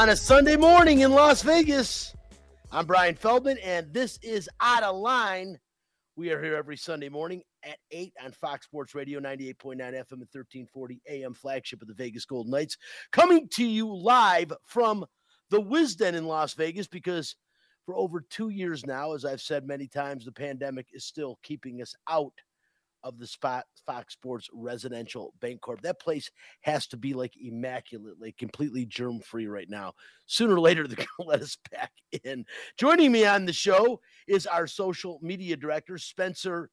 [0.00, 2.16] on a Sunday morning in Las Vegas.
[2.72, 5.58] I'm Brian Feldman, and this is Out of Line.
[6.16, 10.26] We are here every Sunday morning at 8 on Fox Sports Radio, 98.9 FM and
[10.32, 12.78] 1340 AM, flagship of the Vegas Golden Knights,
[13.12, 15.04] coming to you live from
[15.50, 17.36] the Wisden in Las Vegas because
[17.84, 21.82] for over two years now, as I've said many times, the pandemic is still keeping
[21.82, 22.32] us out
[23.02, 25.80] of the spot Fox Sports Residential Bank Corp.
[25.82, 29.94] That place has to be like immaculate, like completely germ free right now.
[30.26, 31.92] Sooner or later, they're going to let us back
[32.24, 32.44] in.
[32.76, 36.70] Joining me on the show is our social media director, Spencer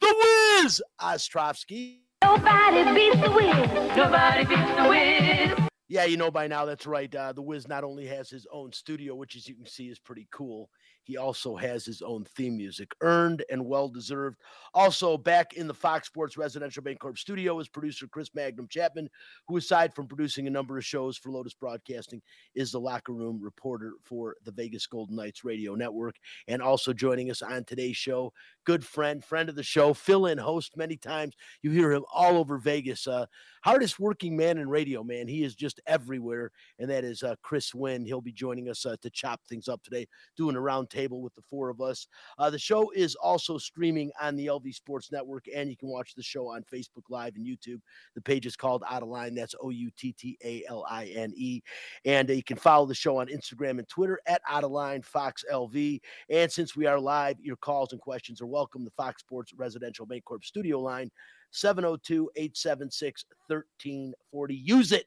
[0.00, 2.00] the Wiz Ostrovsky.
[2.22, 3.96] Nobody beats the Wiz.
[3.96, 5.68] Nobody beats the Wiz.
[5.88, 7.12] Yeah, you know by now that's right.
[7.14, 9.98] Uh, the Wiz not only has his own studio, which as you can see is
[9.98, 10.68] pretty cool.
[11.08, 14.36] He also has his own theme music, earned and well deserved.
[14.74, 19.08] Also, back in the Fox Sports Residential Bancorp studio is producer Chris Magnum Chapman,
[19.46, 22.20] who, aside from producing a number of shows for Lotus Broadcasting,
[22.54, 26.16] is the locker room reporter for the Vegas Golden Knights radio network.
[26.46, 28.34] And also joining us on today's show,
[28.66, 31.34] good friend, friend of the show, fill in host many times.
[31.62, 33.06] You hear him all over Vegas.
[33.06, 33.24] Uh,
[33.64, 35.26] hardest working man in radio, man.
[35.26, 36.52] He is just everywhere.
[36.78, 38.04] And that is uh, Chris Wynn.
[38.04, 40.06] He'll be joining us uh, to chop things up today,
[40.36, 42.08] doing a round table with the four of us.
[42.38, 46.14] Uh, the show is also streaming on the LV Sports Network, and you can watch
[46.14, 47.80] the show on Facebook Live and YouTube.
[48.14, 49.34] The page is called Out of Line.
[49.34, 51.60] That's O U T T A L I N E.
[52.04, 55.02] And uh, you can follow the show on Instagram and Twitter at Out of Line
[55.02, 56.00] Fox LV.
[56.30, 58.84] And since we are live, your calls and questions are welcome.
[58.84, 61.10] The Fox Sports Residential Bancorp studio line
[61.52, 64.54] 702 876 1340.
[64.54, 65.06] Use it.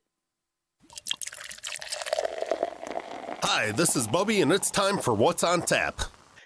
[3.53, 5.99] Hi, this is Bubby, and it's time for What's on Tap.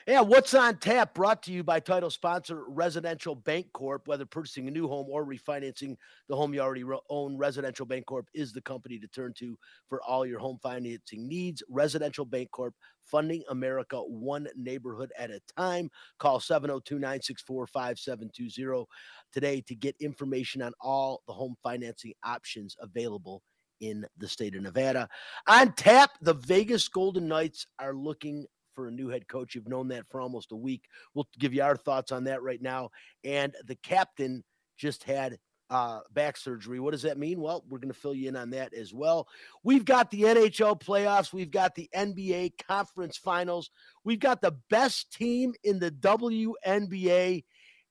[0.08, 4.08] Yeah, what's on tap brought to you by title sponsor Residential Bank Corp.
[4.08, 5.98] Whether purchasing a new home or refinancing
[6.30, 9.56] the home you already own, Residential Bank Corp is the company to turn to
[9.88, 11.62] for all your home financing needs.
[11.70, 12.74] Residential Bank Corp,
[13.04, 15.92] funding America one neighborhood at a time.
[16.18, 18.86] Call 702 964 5720
[19.32, 23.44] today to get information on all the home financing options available
[23.80, 25.10] in the state of Nevada.
[25.48, 29.56] On tap, the Vegas Golden Knights are looking for a new head coach.
[29.56, 30.84] You've known that for almost a week.
[31.14, 32.90] We'll give you our thoughts on that right now.
[33.24, 34.44] And the captain
[34.78, 35.38] just had
[35.70, 36.80] uh, back surgery.
[36.80, 37.42] What does that mean?
[37.42, 39.28] Well, we're going to fill you in on that as well.
[39.64, 41.34] We've got the NHL playoffs.
[41.34, 43.72] We've got the NBA conference finals.
[44.04, 47.44] We've got the best team in the WNBA.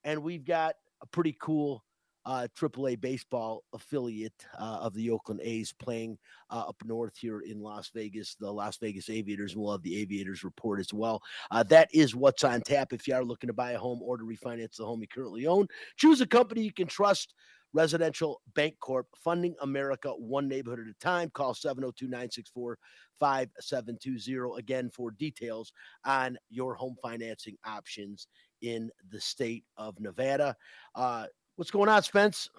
[0.05, 1.84] And we've got a pretty cool
[2.27, 6.19] uh, AAA baseball affiliate uh, of the Oakland A's playing
[6.51, 9.57] uh, up north here in Las Vegas, the Las Vegas Aviators.
[9.57, 11.23] We'll have the Aviators report as well.
[11.51, 14.17] Uh, that is what's on tap if you are looking to buy a home or
[14.17, 15.67] to refinance the home you currently own.
[15.97, 17.35] Choose a company you can trust.
[17.75, 21.29] Residential Bank Corp, funding America one neighborhood at a time.
[21.31, 22.79] Call 702 964
[23.19, 25.73] 5720 again for details
[26.05, 28.29] on your home financing options
[28.63, 30.55] in the state of Nevada.
[30.95, 32.51] Uh, What's going on, Spence?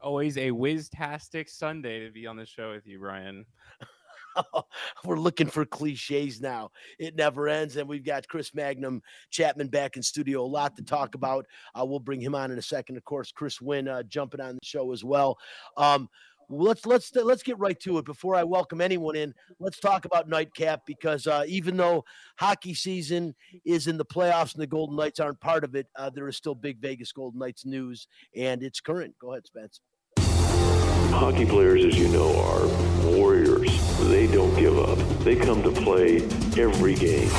[0.00, 3.44] Always a whiz-tastic Sunday to be on the show with you, Brian.
[5.04, 6.70] We're looking for cliches now.
[6.98, 7.76] It never ends.
[7.76, 10.42] And we've got Chris Magnum Chapman back in studio.
[10.42, 11.44] A lot to talk about.
[11.78, 12.96] Uh, we'll bring him on in a second.
[12.96, 15.36] Of course, Chris Wynn uh, jumping on the show as well.
[15.76, 16.08] Um,
[16.48, 19.34] let's let's let's get right to it before I welcome anyone in.
[19.58, 22.04] Let's talk about nightcap because uh, even though
[22.38, 23.34] hockey season
[23.64, 26.36] is in the playoffs and the Golden Knights aren't part of it, uh, there is
[26.36, 28.06] still big Vegas Golden Knights news
[28.36, 29.14] and it's current.
[29.20, 29.80] Go ahead, Spence.
[31.10, 33.98] Hockey players, as you know, are warriors.
[34.08, 34.98] They don't give up.
[35.24, 36.18] They come to play
[36.56, 37.30] every game.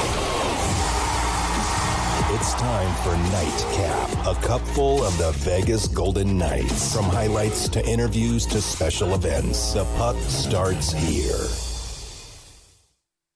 [2.42, 6.96] It's time for Nightcap, a cup full of the Vegas Golden Knights.
[6.96, 11.36] From highlights to interviews to special events, the puck starts here.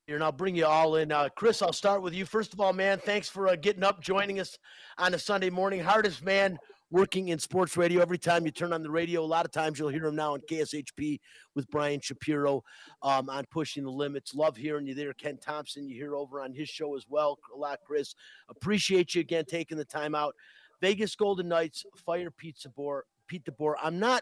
[0.07, 1.11] Here, and I'll bring you all in.
[1.11, 2.23] Uh, Chris, I'll start with you.
[2.23, 4.57] First of all, man, thanks for uh, getting up, joining us
[4.97, 5.81] on a Sunday morning.
[5.81, 6.57] Hardest man
[6.93, 8.03] working in sports radio.
[8.03, 10.35] Every time you turn on the radio, a lot of times you'll hear him now
[10.35, 11.19] on KSHP
[11.55, 12.63] with Brian Shapiro
[13.01, 14.35] um, on Pushing the Limits.
[14.35, 15.11] Love hearing you there.
[15.13, 17.39] Ken Thompson, you hear over on his show as well.
[17.53, 18.13] A lot, Chris.
[18.47, 20.35] Appreciate you again taking the time out.
[20.81, 23.01] Vegas Golden Knights fire Pete DeBoer.
[23.27, 23.73] Pete DeBoer.
[23.81, 24.21] I'm not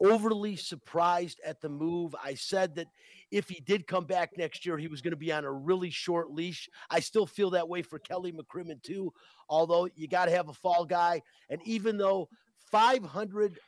[0.00, 2.14] overly surprised at the move.
[2.22, 2.88] I said that
[3.30, 5.90] if he did come back next year, he was going to be on a really
[5.90, 6.68] short leash.
[6.90, 9.12] I still feel that way for Kelly McCrimmon too.
[9.48, 12.28] Although you got to have a fall guy, and even though
[12.70, 13.58] 500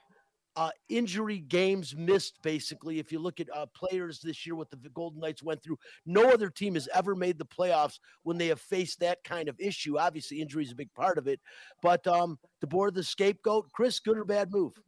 [0.55, 4.77] uh, injury games missed, basically, if you look at uh, players this year, what the
[4.95, 8.61] Golden Knights went through, no other team has ever made the playoffs when they have
[8.61, 9.99] faced that kind of issue.
[9.99, 11.41] Obviously, injury is a big part of it,
[11.81, 13.71] but um, DeBoer the scapegoat.
[13.73, 14.79] Chris, good or bad move?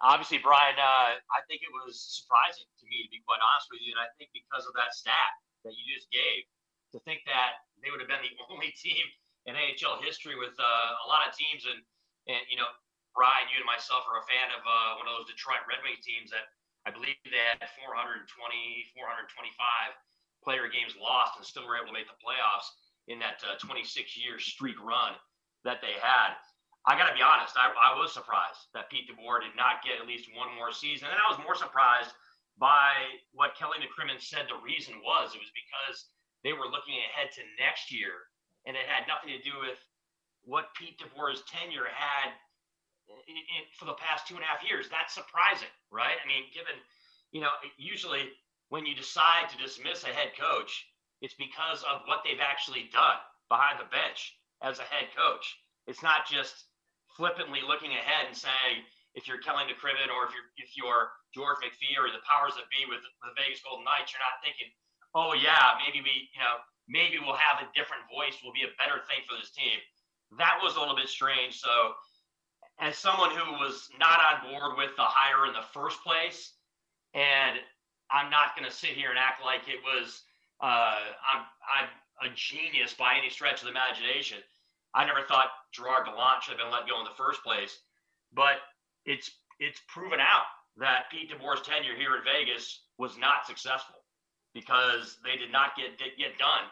[0.00, 3.80] Obviously, Brian, uh, I think it was surprising to me, to be quite honest with
[3.80, 3.96] you.
[3.96, 5.32] And I think because of that stat
[5.64, 6.44] that you just gave,
[6.94, 9.04] to think that they would have been the only team
[9.46, 11.66] in AHL history with uh, a lot of teams.
[11.66, 11.80] And,
[12.28, 12.68] and, you know,
[13.16, 16.04] Brian, you and myself are a fan of uh, one of those Detroit Red Wings
[16.04, 16.52] teams that
[16.84, 19.96] I believe they had 420, 425
[20.44, 22.70] player games lost and still were able to make the playoffs
[23.10, 25.18] in that uh, 26 year streak run
[25.66, 26.38] that they had.
[26.86, 29.98] I got to be honest, I, I, was surprised that Pete DeBoer did not get
[29.98, 31.10] at least one more season.
[31.10, 32.14] And I was more surprised
[32.62, 32.94] by
[33.34, 35.34] what Kelly McCrimmon said the reason was.
[35.34, 36.06] It was because
[36.46, 38.30] they were looking ahead to next year,
[38.70, 39.82] and it had nothing to do with
[40.46, 42.30] what Pete DeBoer's tenure had
[43.26, 44.86] in, in, for the past two and a half years.
[44.86, 46.14] That's surprising, right?
[46.22, 46.78] I mean, given,
[47.34, 47.50] you know,
[47.82, 48.30] usually
[48.70, 50.86] when you decide to dismiss a head coach,
[51.18, 53.18] it's because of what they've actually done
[53.50, 55.50] behind the bench as a head coach.
[55.90, 56.70] It's not just
[57.16, 58.84] flippantly looking ahead and saying,
[59.16, 62.68] if you're Kelly McCrimmon or if you're if you're George McPhee or the powers that
[62.68, 64.68] be with the Vegas Golden Knights, you're not thinking,
[65.16, 68.76] oh yeah, maybe we, you know, maybe we'll have a different voice, will be a
[68.76, 69.80] better thing for this team.
[70.36, 71.56] That was a little bit strange.
[71.56, 71.96] So,
[72.76, 76.52] as someone who was not on board with the hire in the first place,
[77.16, 77.56] and
[78.12, 80.28] I'm not going to sit here and act like it was
[80.60, 81.88] uh, I'm I'm
[82.20, 84.38] a genius by any stretch of the imagination.
[84.96, 87.84] I never thought Gerard Gallant should have been let go in the first place,
[88.32, 88.64] but
[89.04, 90.48] it's it's proven out
[90.80, 94.00] that Pete DeBoer's tenure here in Vegas was not successful
[94.56, 96.64] because they did not get get done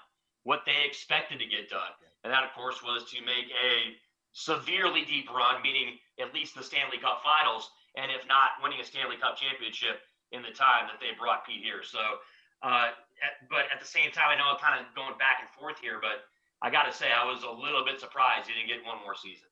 [0.48, 1.92] what they expected to get done,
[2.24, 3.92] and that of course was to make a
[4.32, 8.84] severely deep run, meaning at least the Stanley Cup Finals, and if not, winning a
[8.84, 10.00] Stanley Cup championship
[10.32, 11.84] in the time that they brought Pete here.
[11.84, 12.00] So,
[12.64, 12.90] uh,
[13.22, 15.78] at, but at the same time, I know I'm kind of going back and forth
[15.78, 16.26] here, but
[16.64, 19.14] I got to say, I was a little bit surprised he didn't get one more
[19.14, 19.48] season.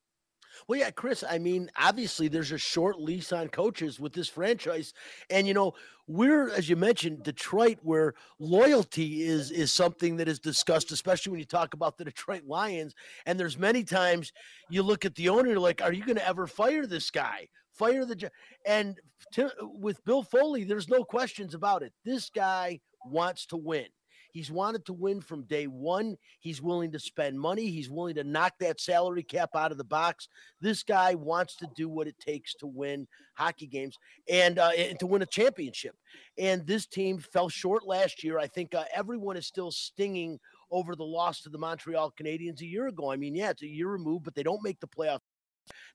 [0.67, 4.93] Well, yeah, Chris, I mean, obviously there's a short lease on coaches with this franchise.
[5.29, 5.73] And you know,
[6.07, 11.39] we're as you mentioned, Detroit, where loyalty is is something that is discussed, especially when
[11.39, 12.95] you talk about the Detroit Lions.
[13.27, 14.31] And there's many times
[14.71, 17.47] you look at the owner, you're like, are you going to ever fire this guy?
[17.73, 18.31] Fire the
[18.65, 18.99] and
[19.33, 21.93] to, with Bill Foley, there's no questions about it.
[22.05, 23.87] This guy wants to win.
[24.33, 26.17] He's wanted to win from day one.
[26.39, 27.67] He's willing to spend money.
[27.67, 30.27] He's willing to knock that salary cap out of the box.
[30.59, 33.95] This guy wants to do what it takes to win hockey games
[34.27, 35.95] and, uh, and to win a championship.
[36.39, 38.39] And this team fell short last year.
[38.39, 40.39] I think uh, everyone is still stinging
[40.71, 43.11] over the loss to the Montreal Canadiens a year ago.
[43.11, 45.19] I mean, yeah, it's a year removed, but they don't make the playoffs.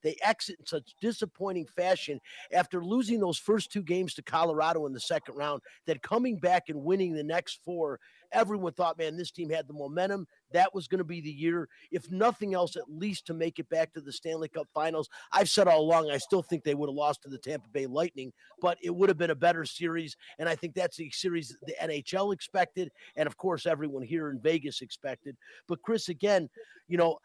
[0.03, 2.21] they exit in such disappointing fashion
[2.53, 5.61] after losing those first two games to Colorado in the second round.
[5.87, 7.99] That coming back and winning the next four,
[8.33, 10.27] everyone thought, man, this team had the momentum.
[10.53, 13.69] That was going to be the year, if nothing else, at least to make it
[13.69, 15.09] back to the Stanley Cup finals.
[15.33, 17.87] I've said all along, I still think they would have lost to the Tampa Bay
[17.87, 20.17] Lightning, but it would have been a better series.
[20.39, 22.91] And I think that's the series the NHL expected.
[23.17, 25.37] And of course, everyone here in Vegas expected.
[25.67, 26.49] But Chris, again,
[26.87, 27.19] you know,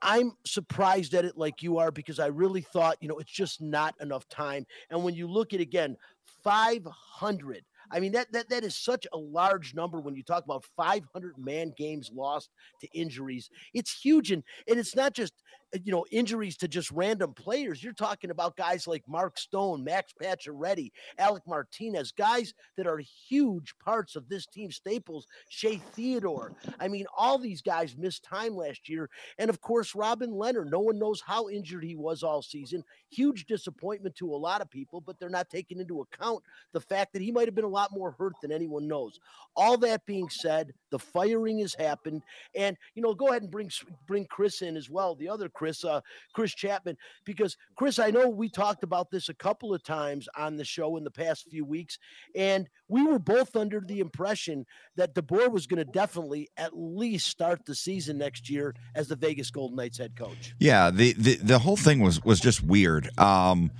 [0.00, 3.60] I'm surprised at it like you are because I really thought, you know, it's just
[3.60, 4.64] not enough time.
[4.90, 5.96] And when you look at again,
[6.44, 10.64] 500 I mean, that, that that is such a large number when you talk about
[10.76, 13.50] 500 man games lost to injuries.
[13.74, 14.30] It's huge.
[14.30, 15.32] And, and it's not just,
[15.74, 17.82] Uh, you know, injuries to just random players.
[17.82, 23.74] You're talking about guys like Mark Stone, Max Pacioretty, Alec Martinez, guys that are huge
[23.78, 25.26] parts of this team staples.
[25.48, 26.52] Shea Theodore.
[26.80, 29.10] I mean, all these guys missed time last year.
[29.38, 30.68] And of course, Robin Lehner.
[30.68, 32.82] No one knows how injured he was all season.
[33.10, 37.12] Huge disappointment to a lot of people, but they're not taking into account the fact
[37.12, 39.18] that he might have been a lot more hurt than anyone knows.
[39.56, 42.22] All that being said, the firing has happened,
[42.54, 43.70] and you know, go ahead and bring
[44.06, 45.14] bring Chris in as well.
[45.14, 46.00] The other Chris, uh,
[46.32, 50.56] Chris Chapman, because Chris, I know we talked about this a couple of times on
[50.56, 51.98] the show in the past few weeks,
[52.36, 57.26] and we were both under the impression that DeBoer was going to definitely at least
[57.26, 60.54] start the season next year as the Vegas Golden Knights head coach.
[60.60, 63.10] Yeah, the the, the whole thing was was just weird.
[63.18, 63.72] Um,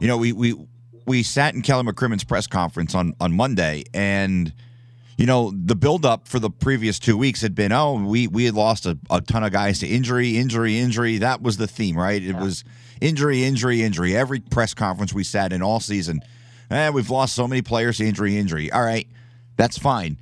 [0.00, 0.54] you know, we we
[1.06, 4.54] we sat in Kelly McCrimmon's press conference on on Monday, and
[5.16, 8.54] you know the buildup for the previous two weeks had been, oh, we we had
[8.54, 11.18] lost a, a ton of guys to injury, injury, injury.
[11.18, 12.22] That was the theme, right?
[12.22, 12.42] It yeah.
[12.42, 12.64] was
[13.00, 14.16] injury, injury, injury.
[14.16, 16.20] Every press conference we sat in all season,
[16.70, 18.70] eh, we've lost so many players to injury, injury.
[18.70, 19.08] All right,
[19.56, 20.18] that's fine.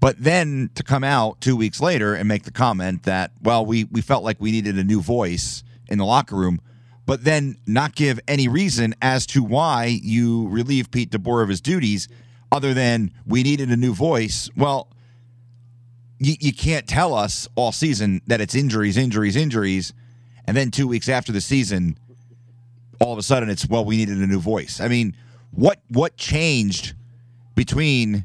[0.00, 3.84] But then to come out two weeks later and make the comment that, well, we
[3.84, 6.60] we felt like we needed a new voice in the locker room
[7.06, 11.60] but then not give any reason as to why you relieve Pete DeBoer of his
[11.60, 12.08] duties
[12.52, 14.48] other than we needed a new voice.
[14.56, 14.88] Well,
[16.18, 19.92] you, you can't tell us all season that it's injuries, injuries, injuries,
[20.46, 21.98] and then two weeks after the season,
[23.00, 24.80] all of a sudden it's well we needed a new voice.
[24.80, 25.16] I mean,
[25.50, 26.94] what what changed
[27.54, 28.24] between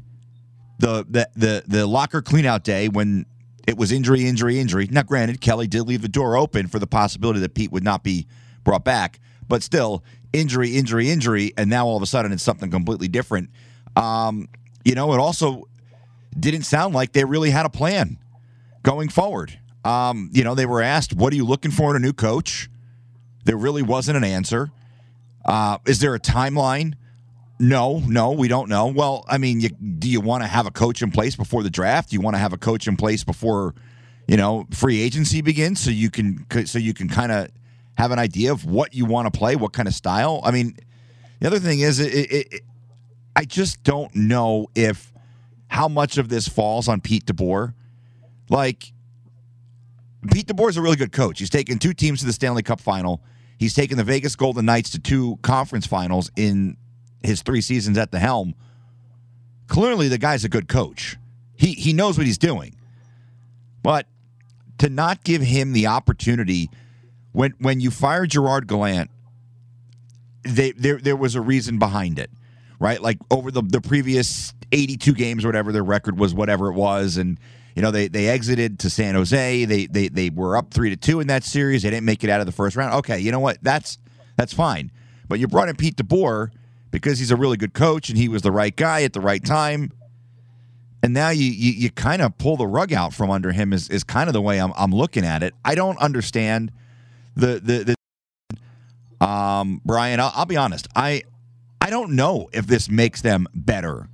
[0.78, 3.26] the the the, the locker cleanout day when
[3.66, 4.88] it was injury, injury, injury.
[4.90, 8.02] Now, granted, Kelly did leave the door open for the possibility that Pete would not
[8.02, 8.26] be
[8.64, 12.70] brought back, but still, injury, injury, injury, and now all of a sudden it's something
[12.70, 13.50] completely different.
[13.96, 14.48] Um,
[14.84, 15.64] you know, it also
[16.38, 18.18] didn't sound like they really had a plan
[18.82, 19.58] going forward.
[19.84, 22.70] Um, you know, they were asked, "What are you looking for in a new coach?"
[23.44, 24.70] There really wasn't an answer.
[25.44, 26.94] Uh, is there a timeline?
[27.58, 28.86] No, no, we don't know.
[28.86, 31.70] Well, I mean, you, do you want to have a coach in place before the
[31.70, 32.10] draft?
[32.10, 33.74] Do you want to have a coach in place before,
[34.26, 37.48] you know, free agency begins, so you can so you can kind of
[37.98, 40.40] have an idea of what you want to play, what kind of style?
[40.42, 40.76] I mean,
[41.40, 42.62] the other thing is, it, it, it,
[43.36, 45.12] I just don't know if
[45.68, 47.74] how much of this falls on Pete DeBoer.
[48.48, 48.92] Like,
[50.32, 51.38] Pete DeBoer is a really good coach.
[51.38, 53.22] He's taken two teams to the Stanley Cup final.
[53.58, 56.76] He's taken the Vegas Golden Knights to two conference finals in
[57.22, 58.54] his three seasons at the helm.
[59.68, 61.16] Clearly, the guy's a good coach.
[61.54, 62.74] He he knows what he's doing.
[63.82, 64.06] But
[64.78, 66.70] to not give him the opportunity
[67.32, 69.10] when when you fired Gerard Gallant,
[70.42, 72.30] they, there there was a reason behind it,
[72.80, 73.00] right?
[73.00, 77.16] Like over the the previous 82 games or whatever their record was, whatever it was,
[77.16, 77.38] and
[77.76, 79.64] you know they they exited to San Jose.
[79.64, 81.82] They they they were up three to two in that series.
[81.82, 82.94] They didn't make it out of the first round.
[82.94, 83.58] Okay, you know what?
[83.62, 83.98] That's
[84.36, 84.90] that's fine.
[85.28, 86.50] But you brought in Pete DeBoer
[86.90, 89.44] because he's a really good coach and he was the right guy at the right
[89.44, 89.92] time.
[91.02, 93.88] And now you you, you kind of pull the rug out from under him is,
[93.88, 95.54] is kind of the way I'm I'm looking at it.
[95.64, 96.72] I don't understand
[97.36, 97.94] the the,
[99.20, 100.20] the um Brian.
[100.20, 100.88] I'll, I'll be honest.
[100.96, 101.22] I
[101.80, 104.08] I don't know if this makes them better.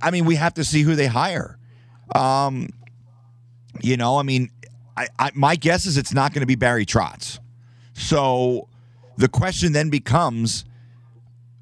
[0.00, 1.58] I mean, we have to see who they hire.
[2.14, 2.70] Um,
[3.80, 4.50] you know, I mean,
[4.96, 7.38] I, I my guess is it's not going to be Barry Trotz.
[7.94, 8.68] So
[9.16, 10.64] the question then becomes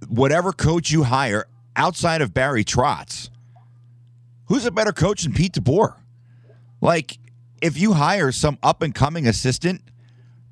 [0.08, 3.30] whatever coach you hire outside of Barry Trotz,
[4.46, 5.96] who's a better coach than Pete DeBoer?
[6.80, 7.18] Like,
[7.60, 9.82] if you hire some up and coming assistant,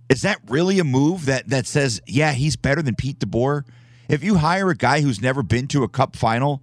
[0.09, 3.65] is that really a move that that says, yeah, he's better than Pete DeBoer?
[4.09, 6.62] If you hire a guy who's never been to a cup final,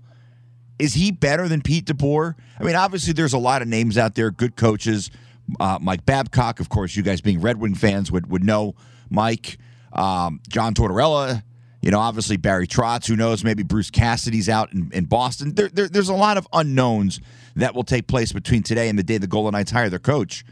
[0.79, 2.35] is he better than Pete DeBoer?
[2.59, 5.11] I mean, obviously, there's a lot of names out there, good coaches.
[5.59, 8.75] Uh, Mike Babcock, of course, you guys being Red Wing fans would would know
[9.09, 9.57] Mike.
[9.93, 11.43] Um, John Tortorella,
[11.81, 15.53] you know, obviously Barry Trotz, who knows, maybe Bruce Cassidy's out in, in Boston.
[15.53, 17.21] There, there, there's a lot of unknowns
[17.55, 20.43] that will take place between today and the day the Golden Knights hire their coach.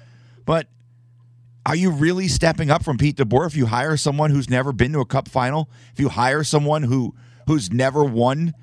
[0.46, 0.68] But
[1.66, 4.92] are you really stepping up from Pete DeBoer if you hire someone who's never been
[4.94, 5.70] to a cup final?
[5.94, 7.16] If you hire someone who
[7.48, 8.54] who's never won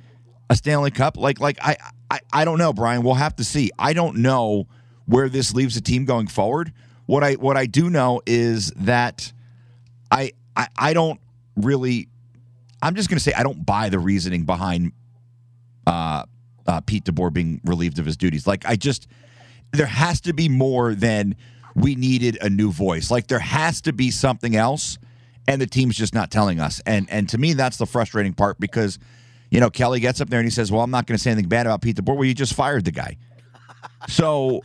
[0.50, 1.16] a Stanley Cup?
[1.16, 1.76] Like, like I,
[2.10, 3.02] I, I don't know, Brian.
[3.02, 3.70] We'll have to see.
[3.78, 4.66] I don't know
[5.06, 6.72] where this leaves the team going forward.
[7.06, 9.32] What I what I do know is that
[10.10, 11.20] I I, I don't
[11.56, 12.08] really.
[12.82, 14.92] I'm just to say I don't buy the reasoning behind
[15.86, 16.24] uh,
[16.66, 18.46] uh, Pete DeBoer being relieved of his duties.
[18.46, 19.08] Like I just
[19.72, 21.36] there has to be more than
[21.80, 23.10] we needed a new voice.
[23.10, 24.98] Like there has to be something else,
[25.48, 26.80] and the team's just not telling us.
[26.86, 28.98] And and to me, that's the frustrating part because
[29.50, 31.30] you know Kelly gets up there and he says, "Well, I'm not going to say
[31.30, 33.16] anything bad about Pete DeBoer." Well, you just fired the guy.
[34.08, 34.62] So.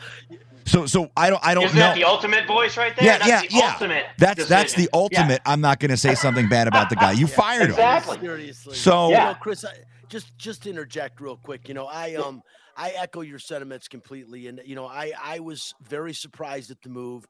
[0.68, 1.82] So, so I don't, I don't Isn't know.
[1.84, 3.06] that the ultimate voice right there?
[3.06, 3.72] Yeah, that's yeah, the yeah.
[3.74, 4.90] Ultimate That's that's the decision.
[4.96, 5.42] ultimate.
[5.46, 7.12] I'm not going to say something bad about the guy.
[7.12, 7.70] You fired him.
[7.70, 8.18] Exactly.
[8.20, 8.76] Seriously.
[8.76, 9.70] So- you know, Chris, I,
[10.10, 11.68] just just interject real quick.
[11.68, 12.42] You know, I um
[12.76, 16.90] I echo your sentiments completely, and you know, I I was very surprised at the
[16.90, 17.26] move,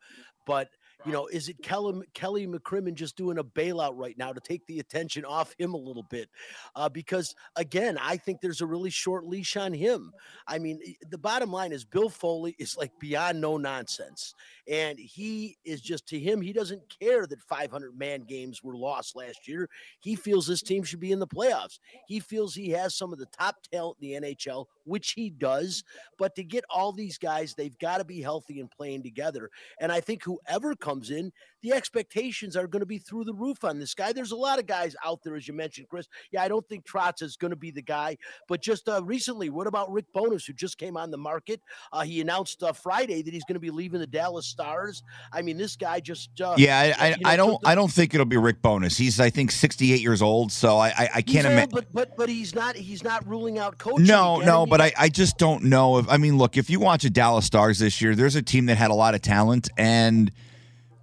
[0.45, 0.69] but
[1.05, 4.65] you know, is it Kelly Kelly McCrimmon just doing a bailout right now to take
[4.65, 6.29] the attention off him a little bit?
[6.75, 10.11] Uh, because again, I think there's a really short leash on him.
[10.47, 14.33] I mean, the bottom line is Bill Foley is like beyond no nonsense,
[14.67, 19.15] and he is just to him he doesn't care that 500 man games were lost
[19.15, 19.69] last year.
[19.99, 21.79] He feels this team should be in the playoffs.
[22.07, 25.83] He feels he has some of the top talent in the NHL, which he does.
[26.17, 29.49] But to get all these guys, they've got to be healthy and playing together.
[29.79, 33.63] And I think whoever comes in, the expectations are going to be through the roof
[33.63, 34.13] on this guy.
[34.13, 36.07] There's a lot of guys out there, as you mentioned, Chris.
[36.31, 38.17] Yeah, I don't think Trotz is going to be the guy.
[38.47, 41.61] But just uh, recently, what about Rick Bowness, who just came on the market?
[41.91, 45.01] Uh, he announced uh, Friday that he's going to be leaving the Dallas Stars.
[45.33, 47.75] I mean, this guy just uh, Yeah, I, I, you know, I don't the- I
[47.75, 48.97] don't think it'll be Rick Bowness.
[48.97, 51.69] He's I think 68 years old, so I I, I can't imagine.
[51.71, 54.05] but but but he's not he's not ruling out coaching.
[54.05, 54.47] No, again.
[54.47, 57.09] no, but I, I just don't know if I mean look, if you watch a
[57.09, 60.31] Dallas Stars this year, there's a team that had a lot of talent and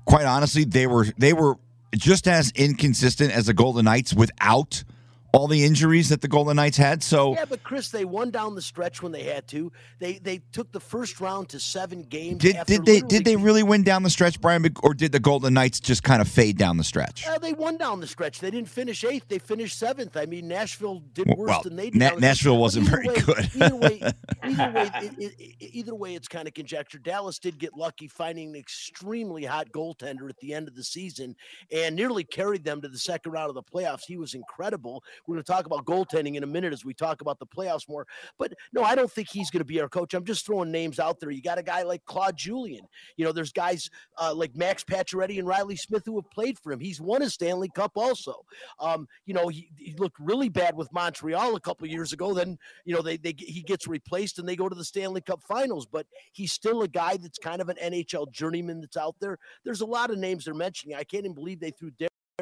[0.04, 1.56] quite honestly, they were they were
[1.94, 4.84] just as inconsistent as the Golden Knights without
[5.32, 7.02] all the injuries that the Golden Knights had.
[7.02, 9.72] So Yeah, but Chris, they won down the stretch when they had to.
[9.98, 12.38] They they took the first round to seven games.
[12.38, 15.20] did after did they did they really win down the stretch, Brian, or did the
[15.20, 17.26] Golden Knights just kind of fade down the stretch?
[17.26, 18.40] Uh, they won down the stretch.
[18.40, 19.28] They didn't finish eighth.
[19.28, 20.16] They finished seventh.
[20.16, 21.98] I mean, Nashville did worse well, than they did.
[21.98, 22.30] Na- down the stretch.
[22.30, 23.50] Nashville wasn't very way- good.
[23.56, 24.02] either way,
[24.44, 26.98] either way, it, it- either way, it's kind of conjecture.
[26.98, 31.34] Dallas did get lucky finding an extremely hot goaltender at the end of the season
[31.72, 34.02] and nearly carried them to the second round of the playoffs.
[34.06, 35.02] He was incredible.
[35.26, 37.88] We're going to talk about goaltending in a minute as we talk about the playoffs
[37.88, 38.06] more.
[38.38, 40.14] But no, I don't think he's going to be our coach.
[40.14, 41.30] I'm just throwing names out there.
[41.30, 42.86] You got a guy like Claude Julien.
[43.16, 46.72] You know, there's guys uh, like Max Pacioretty and Reilly Smith who have played for
[46.72, 46.80] him.
[46.80, 48.44] He's won a Stanley Cup also.
[48.80, 52.34] Um, you know, he, he looked really bad with Montreal a couple years ago.
[52.34, 55.42] Then, you know, they, they he gets replaced and they go to the Stanley Cup
[55.42, 55.86] Finals.
[55.86, 59.38] But he's still a guy that's kind of an NHL journeyman that's out there.
[59.64, 60.96] There's a lot of names they're mentioning.
[60.96, 61.90] I can't even believe they threw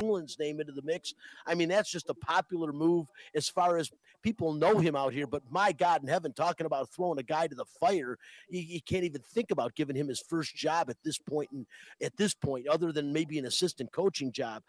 [0.00, 1.14] Engelland's name into the mix.
[1.46, 3.90] I mean, that's just a popular move as far as
[4.22, 5.26] people know him out here.
[5.26, 8.80] But my God in heaven, talking about throwing a guy to the fire, you, you
[8.80, 11.50] can't even think about giving him his first job at this point.
[11.52, 11.66] And
[12.02, 14.62] at this point, other than maybe an assistant coaching job,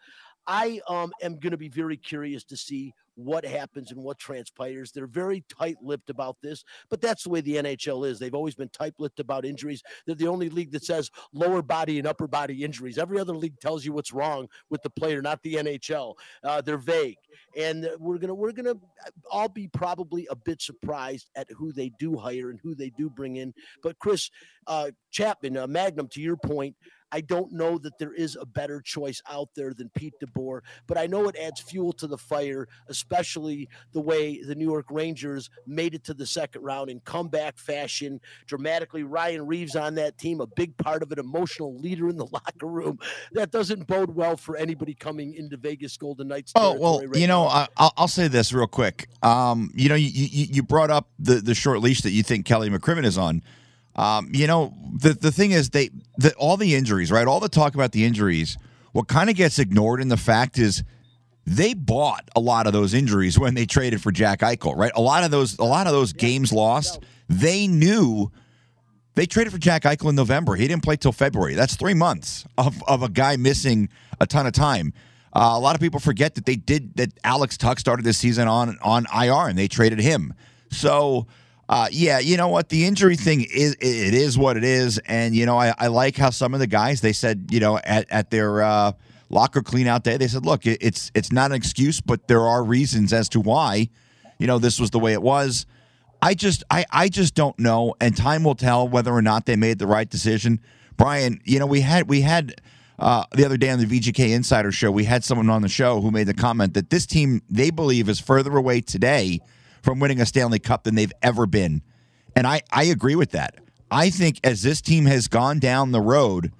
[0.46, 4.90] I um, am going to be very curious to see what happens and what transpires.
[4.90, 8.18] They're very tight-lipped about this, but that's the way the NHL is.
[8.18, 9.82] They've always been tight-lipped about injuries.
[10.06, 12.98] They're the only league that says lower body and upper body injuries.
[12.98, 16.14] Every other league tells you what's wrong with the player, not the NHL.
[16.42, 17.18] Uh, they're vague,
[17.56, 18.74] and we're gonna we're gonna
[19.30, 23.10] all be probably a bit surprised at who they do hire and who they do
[23.10, 23.52] bring in.
[23.82, 24.30] But Chris
[24.66, 26.76] uh, Chapman, uh, Magnum, to your point.
[27.12, 30.98] I don't know that there is a better choice out there than Pete DeBoer, but
[30.98, 35.50] I know it adds fuel to the fire, especially the way the New York Rangers
[35.66, 39.02] made it to the second round in comeback fashion, dramatically.
[39.02, 42.66] Ryan Reaves on that team, a big part of it, emotional leader in the locker
[42.66, 42.98] room.
[43.32, 46.52] That doesn't bode well for anybody coming into Vegas Golden Knights.
[46.54, 47.46] Oh well, right you know.
[47.46, 49.08] I, I'll, I'll say this real quick.
[49.22, 52.46] Um, you know, you, you you brought up the the short leash that you think
[52.46, 53.42] Kelly McCrimmon is on.
[53.94, 57.26] Um, you know, the the thing is, they the, all the injuries, right?
[57.26, 58.56] All the talk about the injuries.
[58.92, 60.84] What kind of gets ignored in the fact is
[61.46, 64.92] they bought a lot of those injuries when they traded for Jack Eichel, right?
[64.94, 67.00] A lot of those, a lot of those games lost.
[67.28, 68.30] They knew
[69.14, 70.54] they traded for Jack Eichel in November.
[70.54, 71.54] He didn't play till February.
[71.54, 73.88] That's three months of, of a guy missing
[74.20, 74.92] a ton of time.
[75.34, 77.12] Uh, a lot of people forget that they did that.
[77.24, 80.34] Alex Tuch started this season on on IR, and they traded him.
[80.70, 81.26] So,
[81.68, 82.68] uh, yeah, you know what?
[82.68, 86.16] The injury thing is it is what it is, and you know I, I like
[86.16, 88.92] how some of the guys they said you know at at their uh,
[89.30, 92.62] locker cleanout day they said, look, it, it's it's not an excuse, but there are
[92.62, 93.88] reasons as to why
[94.38, 95.66] you know this was the way it was.
[96.20, 99.56] I just I I just don't know, and time will tell whether or not they
[99.56, 100.60] made the right decision.
[100.96, 102.60] Brian, you know we had we had
[102.98, 106.00] uh, the other day on the VGK Insider Show, we had someone on the show
[106.00, 109.40] who made the comment that this team they believe is further away today
[109.82, 111.82] from winning a Stanley Cup than they've ever been,
[112.34, 113.56] and I I agree with that.
[113.90, 116.52] I think as this team has gone down the road,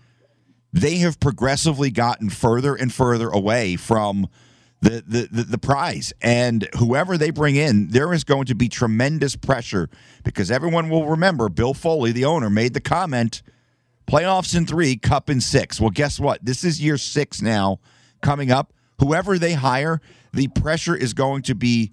[0.72, 4.28] they have progressively gotten further and further away from
[4.82, 6.12] the, the, the, the prize.
[6.20, 9.88] And whoever they bring in, there is going to be tremendous pressure
[10.24, 13.42] because everyone will remember Bill Foley, the owner, made the comment
[14.06, 15.80] playoffs in three, cup in six.
[15.80, 16.44] Well, guess what?
[16.44, 17.78] This is year six now
[18.20, 18.72] coming up.
[18.98, 20.00] Whoever they hire,
[20.32, 21.92] the pressure is going to be.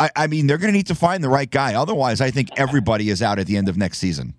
[0.00, 1.74] I, I mean, they're going to need to find the right guy.
[1.74, 4.34] Otherwise, I think everybody is out at the end of next season.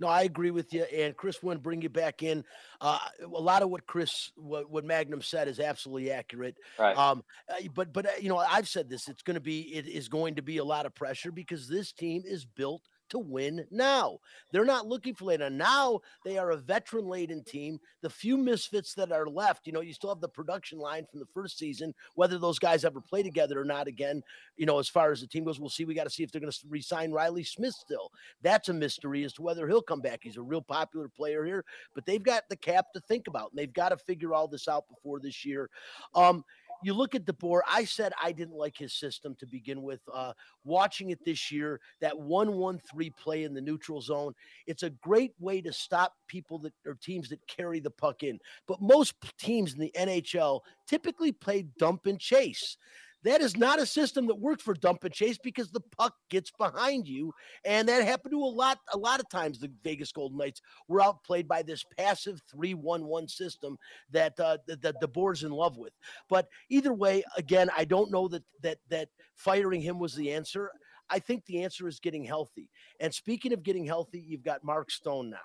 [0.00, 0.82] No, I agree with you.
[0.82, 2.42] And Chris, want to bring you back in.
[2.80, 6.56] Uh, a lot of what Chris, what, what Magnum said, is absolutely accurate.
[6.76, 6.96] Right.
[6.98, 9.08] Um, uh, but but uh, you know, I've said this.
[9.08, 11.92] It's going to be it is going to be a lot of pressure because this
[11.92, 14.18] team is built to win now.
[14.50, 15.48] They're not looking for later.
[15.48, 17.78] Now they are a veteran laden team.
[18.00, 21.20] The few misfits that are left, you know, you still have the production line from
[21.20, 21.94] the first season.
[22.14, 24.22] Whether those guys ever play together or not, again,
[24.56, 25.84] you know, as far as the team goes, we'll see.
[25.84, 28.10] We got to see if they're going to resign Reilly Smith still.
[28.42, 30.20] That's a mystery as to whether he'll come back.
[30.22, 33.50] He's a real popular player here, but they've got the cap to think about.
[33.50, 35.70] And they've got to figure all this out before this year.
[36.14, 36.44] Um,
[36.82, 37.60] you look at DeBoer.
[37.70, 40.00] I said I didn't like his system to begin with.
[40.12, 40.32] Uh,
[40.64, 44.34] watching it this year, that one-one-three play in the neutral zone,
[44.66, 48.38] it's a great way to stop people that or teams that carry the puck in.
[48.66, 52.76] But most teams in the NHL typically play dump and chase.
[53.24, 56.50] That is not a system that works for dump and chase because the puck gets
[56.50, 57.32] behind you,
[57.64, 58.78] and that happened to a lot.
[58.92, 63.76] A lot of times, the Vegas Golden Knights were outplayed by this passive three-one-one system
[64.10, 65.92] that uh, that, DeBoer's in love with.
[66.28, 70.70] But either way, again, I don't know that that that firing him was the answer.
[71.10, 72.70] I think the answer is getting healthy.
[72.98, 75.36] And speaking of getting healthy, you've got Mark Stone now.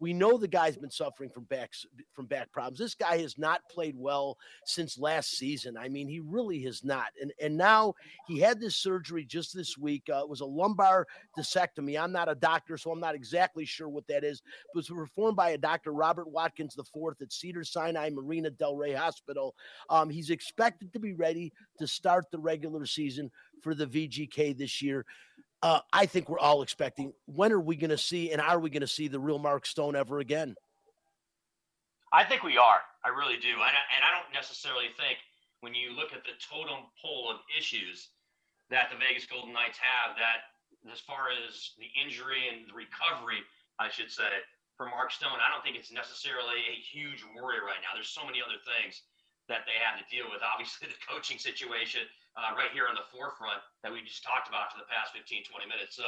[0.00, 1.72] We know the guy's been suffering from back
[2.14, 2.78] from back problems.
[2.78, 5.76] This guy has not played well since last season.
[5.76, 7.08] I mean, he really has not.
[7.20, 7.94] And and now
[8.26, 10.04] he had this surgery just this week.
[10.10, 11.06] Uh, it was a lumbar
[11.38, 12.00] discectomy.
[12.00, 14.42] I'm not a doctor, so I'm not exactly sure what that is.
[14.74, 15.92] It was performed by a Dr.
[15.92, 16.86] Robert Watkins IV
[17.20, 19.54] at Cedar Sinai Marina Del Rey Hospital.
[19.90, 24.80] Um, he's expected to be ready to start the regular season for the VGK this
[24.80, 25.04] year.
[25.62, 27.12] Uh, I think we're all expecting.
[27.26, 29.66] When are we going to see, and are we going to see the real Mark
[29.66, 30.56] Stone ever again?
[32.12, 32.80] I think we are.
[33.04, 33.52] I really do.
[33.52, 35.20] And I, and I don't necessarily think
[35.60, 38.08] when you look at the totem pole of issues
[38.72, 40.48] that the Vegas Golden Knights have, that
[40.88, 43.44] as far as the injury and the recovery,
[43.76, 44.32] I should say,
[44.80, 47.92] for Mark Stone, I don't think it's necessarily a huge worry right now.
[47.92, 49.04] There's so many other things
[49.52, 50.40] that they have to deal with.
[50.54, 54.70] Obviously, the coaching situation uh, right here on the forefront that we just talked about
[54.70, 55.98] for the past 15, 20 minutes.
[55.98, 56.06] So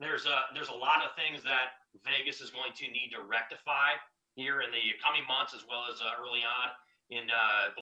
[0.00, 3.94] there's a there's a lot of things that Vegas is going to need to rectify
[4.34, 6.72] here in the coming months, as well as uh, early on
[7.12, 7.76] in uh,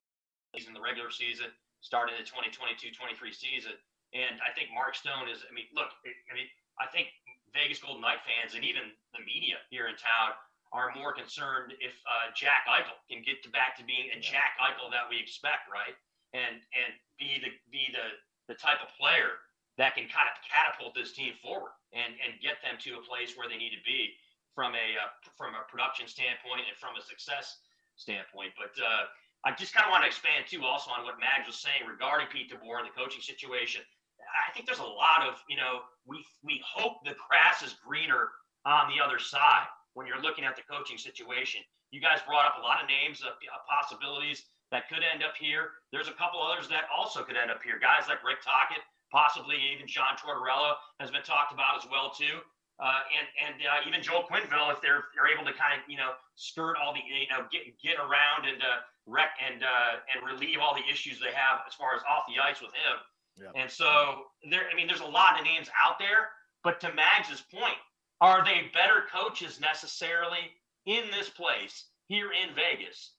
[0.59, 1.47] in the regular season,
[1.79, 2.91] starting the 2022-23
[3.31, 3.79] season.
[4.11, 5.47] And I think Mark Stone is.
[5.47, 5.95] I mean, look.
[6.03, 6.51] I mean,
[6.83, 7.15] I think
[7.55, 10.35] Vegas Golden Knight fans and even the media here in town
[10.71, 14.55] are more concerned if uh, Jack Eichel can get to back to being a Jack
[14.63, 15.95] Eichel that we expect, right?
[16.33, 18.17] And and be the be the
[18.47, 19.43] the type of player
[19.79, 23.35] that can kind of catapult this team forward and and get them to a place
[23.35, 24.15] where they need to be
[24.55, 27.63] from a uh, from a production standpoint and from a success
[27.97, 28.53] standpoint.
[28.59, 29.09] But uh,
[29.47, 32.29] I just kind of want to expand too, also on what Mags was saying regarding
[32.29, 33.81] Pete DeBoer and the coaching situation.
[34.21, 38.31] I think there's a lot of you know we we hope the grass is greener
[38.69, 41.65] on the other side when you're looking at the coaching situation.
[41.91, 45.35] You guys brought up a lot of names of, of possibilities that could end up
[45.39, 45.83] here.
[45.93, 47.79] There's a couple others that also could end up here.
[47.79, 52.39] Guys like Rick Tocchet, possibly even Sean Tortorella has been talked about as well too.
[52.81, 55.99] Uh, and and uh, even Joel Quenneville, if they're they're able to kind of you
[55.99, 60.25] know skirt all the you know get get around and uh, wreck and uh, and
[60.25, 62.97] relieve all the issues they have as far as off the ice with him.
[63.37, 63.53] Yep.
[63.55, 66.33] And so there, I mean, there's a lot of names out there.
[66.65, 67.77] But to Mags's point,
[68.21, 70.57] are they better coaches necessarily
[70.87, 73.13] in this place here in Vegas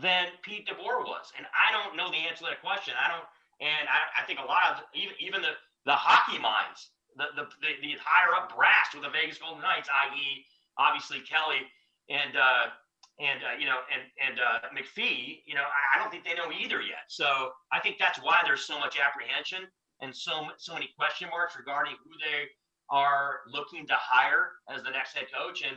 [0.00, 1.32] than Pete DeBoer was?
[1.36, 2.94] And I don't know the answer to that question.
[2.98, 3.26] I don't,
[3.60, 5.54] and I, I think a lot of even even the
[5.86, 9.88] the hockey minds, the the the, the higher up brass with the Vegas Golden Knights,
[9.88, 10.44] i.e.,
[10.78, 11.66] obviously Kelly
[12.08, 12.72] and uh,
[13.20, 16.34] and uh, you know and and uh, McPhee, you know, I, I don't think they
[16.34, 17.08] know either yet.
[17.08, 19.66] So I think that's why there's so much apprehension
[20.00, 22.48] and so so many question marks regarding who they
[22.90, 25.62] are looking to hire as the next head coach.
[25.62, 25.76] And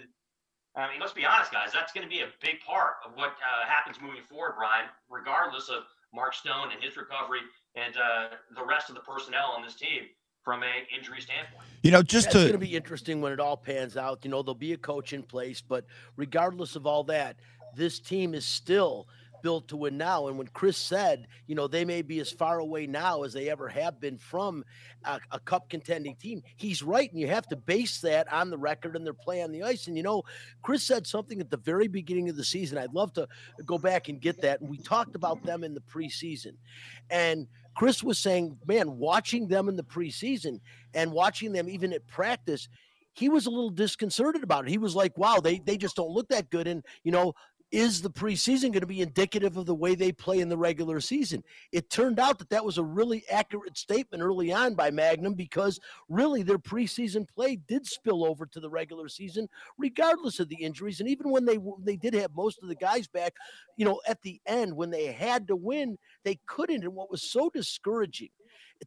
[0.76, 3.32] I mean, let's be honest, guys, that's going to be a big part of what
[3.44, 7.42] uh, happens moving forward, Brian, regardless of Mark Stone and his recovery
[7.76, 10.04] and uh, the rest of the personnel on this team
[10.44, 11.64] from a injury standpoint.
[11.84, 14.20] You know, just That's to going to be interesting when it all pans out.
[14.24, 17.38] You know, there'll be a coach in place, but regardless of all that,
[17.76, 19.08] this team is still
[19.42, 20.28] built to win now.
[20.28, 23.50] And when Chris said, you know, they may be as far away now as they
[23.50, 24.64] ever have been from
[25.04, 27.10] a, a, cup contending team, he's right.
[27.12, 29.88] And you have to base that on the record and their play on the ice.
[29.88, 30.24] And, you know,
[30.62, 32.78] Chris said something at the very beginning of the season.
[32.78, 33.28] I'd love to
[33.66, 34.62] go back and get that.
[34.62, 36.54] And we talked about them in the preseason.
[37.10, 40.60] And Chris was saying, man, watching them in the preseason
[40.94, 42.68] and watching them even at practice,
[43.14, 44.70] he was a little disconcerted about it.
[44.70, 46.68] He was like, wow, they, they just don't look that good.
[46.68, 47.34] And, you know,
[47.72, 51.00] is the preseason going to be indicative of the way they play in the regular
[51.00, 51.44] season?
[51.72, 55.80] It turned out that that was a really accurate statement early on by Magnum because
[56.10, 61.00] really their preseason play did spill over to the regular season, regardless of the injuries.
[61.00, 63.34] And even when they they did have most of the guys back,
[63.78, 66.84] you know, at the end when they had to win, they couldn't.
[66.84, 68.30] And what was so discouraging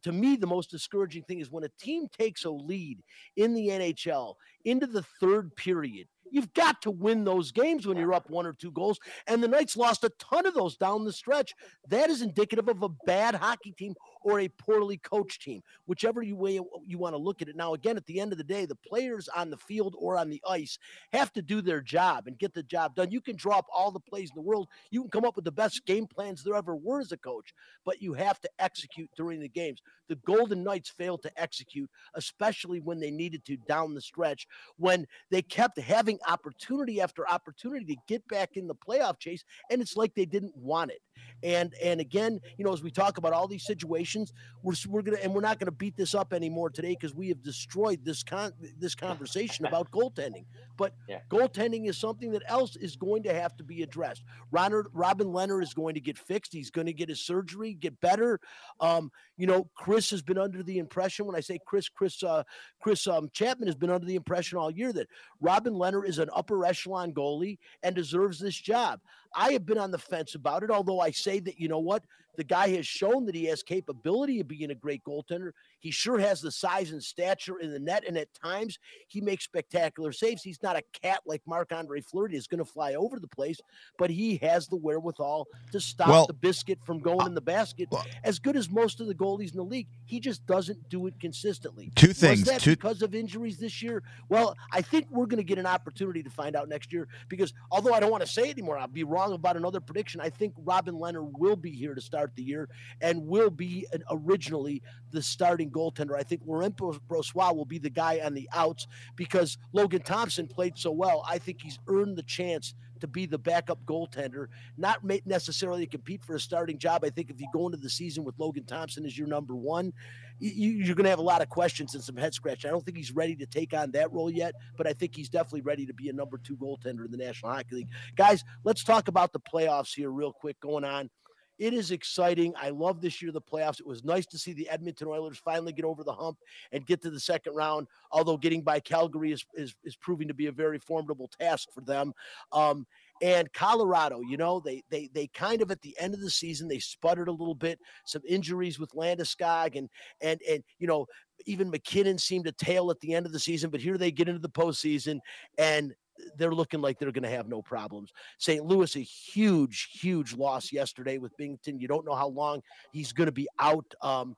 [0.01, 3.01] to me, the most discouraging thing is when a team takes a lead
[3.37, 8.13] in the NHL into the third period You've got to win those games when you're
[8.13, 8.99] up one or two goals.
[9.25, 11.53] And the Knights lost a ton of those down the stretch.
[11.87, 16.59] That is indicative of a bad hockey team or a poorly coached team, whichever way
[16.85, 17.55] you want to look at it.
[17.55, 20.29] Now, again, at the end of the day, the players on the field or on
[20.29, 20.77] the ice
[21.13, 23.11] have to do their job and get the job done.
[23.11, 24.67] You can draw up all the plays in the world.
[24.91, 27.53] You can come up with the best game plans there ever were as a coach,
[27.85, 29.79] but you have to execute during the games.
[30.09, 35.07] The Golden Knights failed to execute, especially when they needed to down the stretch, when
[35.31, 39.95] they kept having opportunity after opportunity to get back in the playoff chase, and it's
[39.95, 41.01] like they didn't want it.
[41.43, 45.17] And and again, you know, as we talk about all these situations, we're we're gonna
[45.21, 48.53] and we're not gonna beat this up anymore today because we have destroyed this con
[48.79, 50.45] this conversation about goaltending.
[50.77, 51.19] But Yeah.
[51.29, 54.23] goaltending is something that else is going to have to be addressed.
[54.51, 56.51] Ronald, Robin Lehner is going to get fixed.
[56.51, 58.39] He's going to get his surgery, get better.
[58.79, 62.43] Um, you know, Chris has been under the impression when I say Chris, Chris, uh,
[62.81, 65.07] Chris um, Chapman has been under the impression all year that
[65.39, 68.99] Robin Lehner is an upper echelon goalie and deserves this job.
[69.35, 72.03] I have been on the fence about it, although I say that, you know what?
[72.37, 75.51] The guy has shown that he has capability of being a great goaltender.
[75.79, 79.43] He sure has the size and stature in the net, and at times he makes
[79.43, 80.41] spectacular saves.
[80.43, 83.59] He's not a cat like Marc Andre Fleury is going to fly over the place,
[83.97, 87.87] but he has the wherewithal to stop Well, the biscuit from going in the basket.
[88.23, 91.19] As good as most of the goalies in the league, he just doesn't do it
[91.19, 91.91] consistently.
[91.95, 92.43] Two Was things.
[92.45, 94.03] that Two, because of injuries this year?
[94.29, 97.53] Well, I think we're going to get an opportunity to find out next year because
[97.71, 100.21] although I don't want to say it anymore, I'll be wrong about another prediction.
[100.21, 102.69] I think Robin Lehner will be here to start the year
[103.01, 106.17] and will be an, originally the starting goaltender.
[106.17, 110.77] I think Lorenzo Brossoit will be the guy on the outs because Logan Thompson played
[110.77, 111.25] so well.
[111.27, 116.23] I think he's earned the chance to be the backup goaltender, not necessarily to compete
[116.23, 117.03] for a starting job.
[117.03, 119.93] I think if you go into the season with Logan Thompson as your number one,
[120.39, 122.65] you, you're going to have a lot of questions and some head scratch.
[122.65, 125.29] I don't think he's ready to take on that role yet, but I think he's
[125.29, 127.89] definitely ready to be a number two goaltender in the National Hockey League.
[128.15, 131.09] Guys, let's talk about the playoffs here real quick going on.
[131.57, 132.53] It is exciting.
[132.61, 133.79] I love this year the playoffs.
[133.79, 136.37] It was nice to see the Edmonton Oilers finally get over the hump
[136.71, 137.87] and get to the second round.
[138.11, 141.81] Although getting by Calgary is is, is proving to be a very formidable task for
[141.81, 142.13] them.
[142.51, 142.85] Um,
[143.21, 146.67] and Colorado, you know, they they they kind of at the end of the season
[146.67, 147.79] they sputtered a little bit.
[148.05, 149.89] Some injuries with Landeskog and
[150.21, 151.05] and and you know
[151.45, 153.69] even MacKinnon seemed to tail at the end of the season.
[153.69, 155.19] But here they get into the postseason
[155.57, 155.93] and
[156.37, 158.11] they're looking like they're going to have no problems.
[158.37, 158.63] St.
[158.63, 161.79] Louis, a huge, huge loss yesterday with Binnington.
[161.79, 163.85] You don't know how long he's going to be out.
[164.01, 164.35] Um,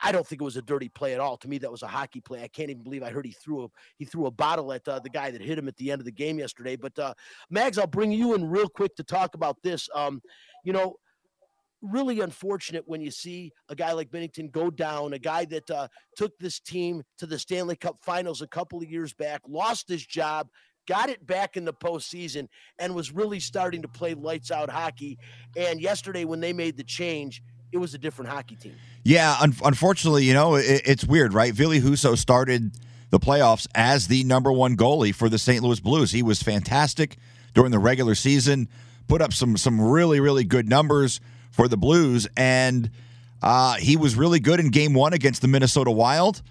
[0.00, 1.36] I don't think it was a dirty play at all.
[1.38, 2.42] To me, that was a hockey play.
[2.42, 4.98] I can't even believe I heard he threw a he threw a bottle at uh,
[4.98, 6.76] the guy that hit him at the end of the game yesterday.
[6.76, 7.14] But uh,
[7.50, 9.88] Mags, I'll bring you in real quick to talk about this.
[9.94, 10.22] Um,
[10.64, 10.96] you know,
[11.82, 15.88] really unfortunate when you see a guy like Binnington go down, a guy that uh,
[16.16, 20.04] took this team to the Stanley Cup Finals a couple of years back, lost his
[20.04, 20.48] job,
[20.86, 25.18] got it back in the postseason, and was really starting to play lights out hockey.
[25.56, 28.74] And yesterday, when they made the change, it was a different hockey team.
[29.04, 31.52] Yeah, un- unfortunately, you know, it, it's weird, right?
[31.52, 32.72] Ville Husso started
[33.10, 35.62] the playoffs as the number one goalie for the St.
[35.62, 36.10] Louis Blues.
[36.10, 37.16] He was fantastic
[37.54, 38.68] during the regular season,
[39.08, 41.20] put up some some really really good numbers
[41.50, 42.90] for the Blues, and
[43.42, 46.42] uh, he was really good in Game One against the Minnesota Wild.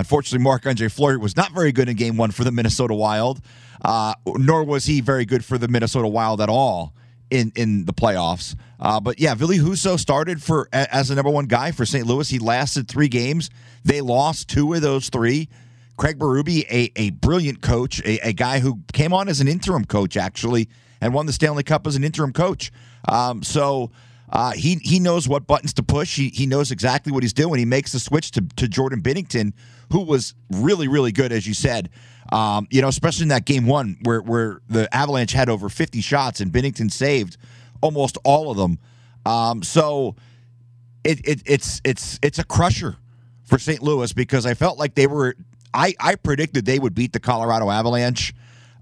[0.00, 3.40] Unfortunately, Marc Andre Fleury was not very good in Game One for the Minnesota Wild,
[3.84, 6.94] uh, nor was he very good for the Minnesota Wild at all
[7.30, 8.56] in in the playoffs.
[8.80, 12.06] Uh, but yeah, Ville Husso started for as the number one guy for St.
[12.06, 12.28] Louis.
[12.28, 13.50] He lasted three games.
[13.84, 15.48] They lost two of those three.
[15.96, 19.84] Craig Berube, a, a brilliant coach, a, a guy who came on as an interim
[19.84, 20.68] coach actually
[21.02, 22.72] and won the Stanley Cup as an interim coach.
[23.06, 23.90] Um, so
[24.30, 26.16] uh, he he knows what buttons to push.
[26.16, 27.58] He he knows exactly what he's doing.
[27.58, 29.52] He makes the switch to to Jordan Binnington,
[29.90, 31.90] who was really really good as you said.
[32.32, 36.00] Um, you know, especially in that game one where where the Avalanche had over 50
[36.00, 37.36] shots and Binnington saved
[37.80, 38.78] almost all of them.
[39.26, 40.14] Um, so
[41.04, 42.96] it, it it's it's it's a crusher
[43.44, 43.82] for St.
[43.82, 45.34] Louis because I felt like they were
[45.74, 48.34] I I predicted they would beat the Colorado Avalanche.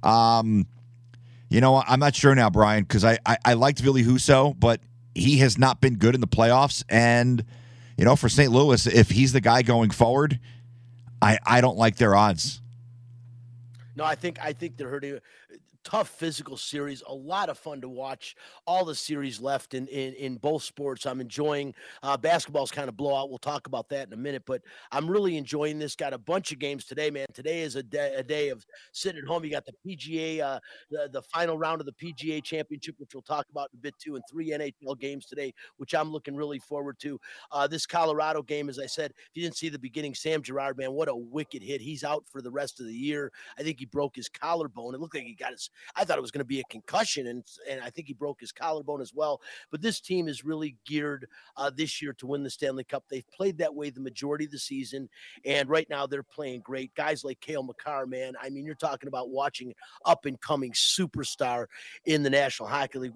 [0.03, 0.67] Um,
[1.49, 4.81] you know, I'm not sure now, Brian, because I, I I liked Ville Husso, but
[5.15, 6.85] he has not been good in the playoffs.
[6.89, 7.45] And
[7.97, 8.53] you know, for St.
[8.53, 10.39] Louis, if he's the guy going forward,
[11.21, 12.61] I I don't like their odds.
[13.97, 15.21] No, I think I think they're hurting.
[15.89, 18.37] Tough physical series, a lot of fun to watch.
[18.67, 21.07] All the series left in in, in both sports.
[21.07, 21.75] I'm enjoying.
[22.03, 23.31] Uh, basketball's kind of blowout.
[23.31, 24.61] We'll talk about that in a minute, but
[24.93, 25.97] I'm really enjoying this.
[25.97, 27.25] Got a bunch of games today, man.
[27.33, 29.43] Today is a day, a day of sitting at home.
[29.47, 33.23] You got the PGA, uh, the the final round of the PGA Championship, which we'll
[33.23, 36.59] talk about in a bit too, and three NHL games today, which I'm looking really
[36.59, 37.19] forward to.
[37.51, 40.77] Uh, this Colorado game, as I said, if you didn't see the beginning, Sam Girard,
[40.77, 41.81] man, what a wicked hit.
[41.81, 43.33] He's out for the rest of the year.
[43.59, 44.95] I think he broke his collarbone.
[44.95, 45.71] It looked like he got his.
[45.97, 48.41] I thought it was going to be a concussion, and and I think he broke
[48.41, 49.41] his collarbone as well.
[49.71, 53.05] But this team is really geared uh, this year to win the Stanley Cup.
[53.09, 55.09] They've played that way the majority of the season,
[55.45, 56.95] and right now they're playing great.
[56.95, 58.35] Guys like Cale Makar, man.
[58.41, 61.67] I mean, you're talking about watching up and coming superstar
[62.05, 63.13] in the National Hockey League.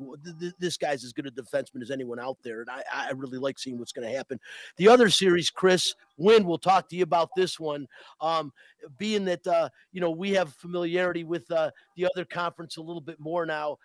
[0.58, 3.58] This guy's as good a defenseman as anyone out there, and I, I really like
[3.58, 4.38] seeing what's going to happen.
[4.76, 7.86] The other series, Chris, Wynn, we'll talk to you about this one.
[8.20, 8.52] Um,
[8.98, 13.00] being that uh, you know we have familiarity with uh, the other conference a little
[13.00, 13.76] bit more now.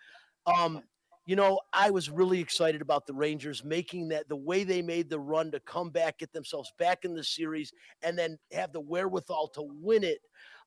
[0.46, 0.82] Um,
[1.26, 5.10] you know, I was really excited about the Rangers making that the way they made
[5.10, 7.70] the run to come back, get themselves back in the series,
[8.02, 10.20] and then have the wherewithal to win it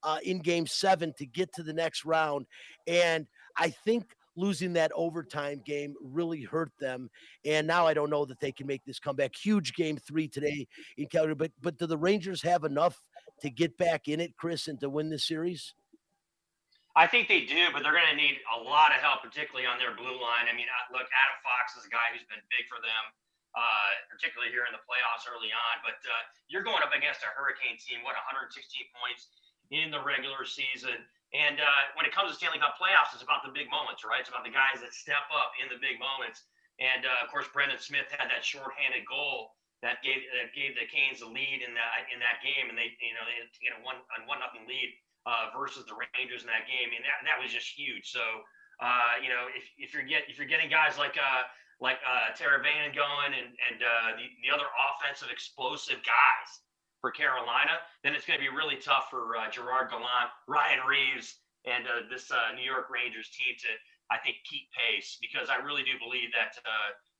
[0.03, 2.45] uh, in game seven to get to the next round.
[2.85, 3.25] And
[3.57, 7.09] I think losing that overtime game really hurt them.
[7.43, 9.35] And now I don't know that they can make this comeback.
[9.35, 10.67] Huge game three today
[10.97, 11.35] in Calgary.
[11.35, 13.01] But but do the Rangers have enough
[13.41, 15.73] to get back in it, Chris, and to win the series?
[16.91, 19.79] I think they do, but they're going to need a lot of help, particularly on
[19.79, 20.51] their blue line.
[20.51, 23.03] I mean, look, Adam Fox is a guy who's been big for them,
[23.55, 25.79] uh, particularly here in the playoffs early on.
[25.87, 26.11] But uh,
[26.51, 28.51] you're going up against a Hurricane team, what 116
[28.91, 29.31] points
[29.71, 30.99] in the regular season.
[31.31, 34.19] And uh, when it comes to Stanley Cup playoffs, it's about the big moments, right?
[34.19, 36.43] It's about the guys that step up in the big moments.
[36.83, 40.85] And uh, of course, Brendan Smith had that shorthanded goal that gave that gave the
[40.85, 43.81] Canes the lead in that in that game, and they you know they had a
[43.81, 44.93] one on one nothing lead
[45.25, 48.09] uh, versus the Rangers in that game, and that, that was just huge.
[48.09, 48.21] So,
[48.81, 51.45] uh, you know, if, if you're get if you're getting guys like uh,
[51.77, 56.49] like uh, Teravainen going and and uh, the the other offensive explosive guys
[57.01, 61.41] for Carolina, then it's going to be really tough for uh, Gerard Gallant, Ryan Reaves,
[61.65, 63.71] and uh, this New York Rangers team to
[64.09, 66.57] I think keep pace because I really do believe that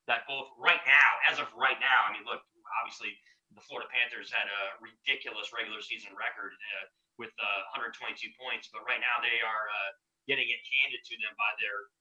[0.09, 2.41] that both right now, as of right now, I mean, look,
[2.81, 3.13] obviously
[3.53, 6.55] the Florida Panthers had a ridiculous regular season record.
[6.55, 6.87] Uh,
[7.21, 8.73] with uh, 122 points.
[8.73, 9.91] But right now they are uh,
[10.25, 11.93] getting it handed to them by their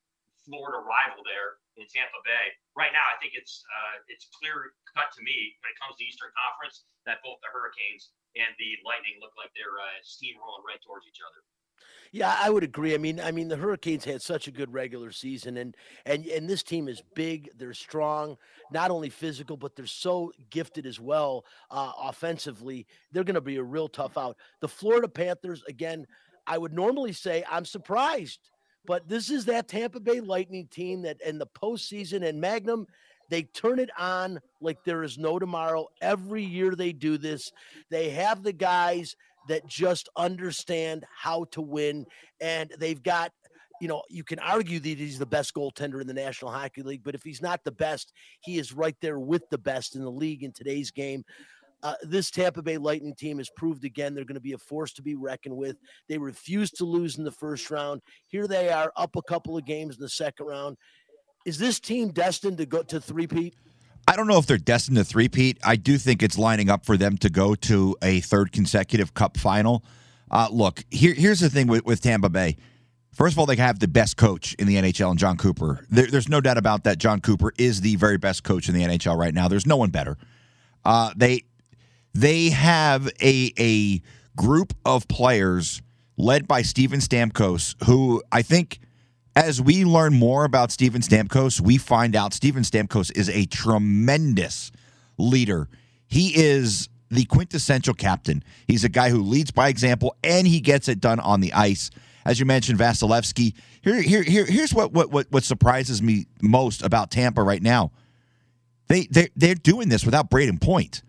[0.48, 2.56] Florida rival there in Tampa Bay.
[2.72, 6.02] Right now, I think it's uh, it's clear cut to me when it comes to
[6.08, 10.80] Eastern Conference that both the Hurricanes and the Lightning look like they're uh, steamrolling right
[10.80, 11.44] towards each other.
[12.12, 12.92] Yeah, I would agree.
[12.94, 16.48] I mean, I mean, the Hurricanes had such a good regular season, and and and
[16.48, 17.50] this team is big.
[17.56, 18.36] They're strong,
[18.72, 22.86] not only physical, but they're so gifted as well uh, offensively.
[23.12, 24.36] They're going to be a real tough out.
[24.60, 26.04] The Florida Panthers, again,
[26.48, 28.40] I would normally say I'm surprised,
[28.86, 32.86] but this is that Tampa Bay Lightning team that in the postseason and Magnum.
[33.28, 35.86] They turn it on like there is no tomorrow.
[36.02, 37.52] Every year they do this.
[37.88, 39.14] They have the guys
[39.48, 42.06] that just understand how to win.
[42.40, 43.32] And they've got,
[43.80, 47.02] you know, you can argue that he's the best goaltender in the National Hockey League,
[47.02, 50.10] but if he's not the best, he is right there with the best in the
[50.10, 51.24] league in today's game.
[51.82, 54.92] Uh, this Tampa Bay Lightning team has proved again they're going to be a force
[54.92, 55.76] to be reckoned with.
[56.10, 58.02] They refused to lose in the first round.
[58.26, 60.76] Here they are, up a couple of games in the second round.
[61.46, 63.54] Is this team destined to go to three-peat?
[64.10, 65.58] I don't know if they're destined to three-peat.
[65.62, 69.36] I do think it's lining up for them to go to a third consecutive Cup
[69.36, 69.84] final.
[70.28, 72.56] Uh, look, here, here's the thing with, with Tampa Bay.
[73.12, 75.86] First of all, they have the best coach in the NHL, and Jon Cooper.
[75.90, 76.98] There, there's no doubt about that.
[76.98, 79.46] Jon Cooper is the very best coach in the NHL right now.
[79.46, 80.18] There's no one better.
[80.84, 81.44] Uh, they
[82.12, 84.02] they have a a
[84.36, 85.82] group of players
[86.16, 88.80] led by Steven Stamkos, who I think
[89.40, 94.70] as we learn more about Steven Stamkos, we find out Steven Stamkos is a tremendous
[95.16, 95.68] leader.
[96.06, 98.44] He is the quintessential captain.
[98.66, 101.90] He's a guy who leads by example and he gets it done on the ice.
[102.26, 103.54] As you mentioned, Vasilevskiy.
[103.80, 107.92] Here, here, here, here's what, what what what surprises me most about Tampa right now.
[108.88, 111.02] They they they're doing this without Brayden Point.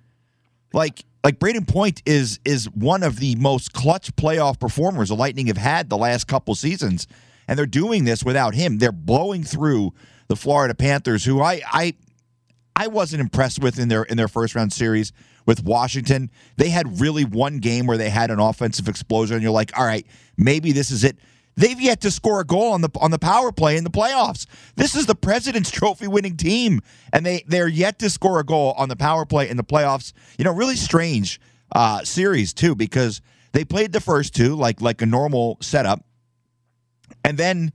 [0.71, 5.47] Like like Brayden Point is is one of the most clutch playoff performers the Lightning
[5.47, 7.07] have had the last couple seasons
[7.51, 8.77] and they're doing this without him.
[8.77, 9.93] They're blowing through
[10.29, 11.93] the Florida Panthers, who I I
[12.77, 15.11] I wasn't impressed with in their in their first round series
[15.45, 16.31] with Washington.
[16.55, 19.83] They had really one game where they had an offensive explosion, and you're like, all
[19.83, 21.17] right, maybe this is it.
[21.57, 24.45] They've yet to score a goal on the on the power play in the playoffs.
[24.77, 26.79] This is the President's Trophy winning team,
[27.11, 30.13] and they they're yet to score a goal on the power play in the playoffs.
[30.37, 31.41] You know, really strange
[31.75, 33.19] uh, series too because
[33.51, 36.05] they played the first two like like a normal setup,
[37.23, 37.71] and then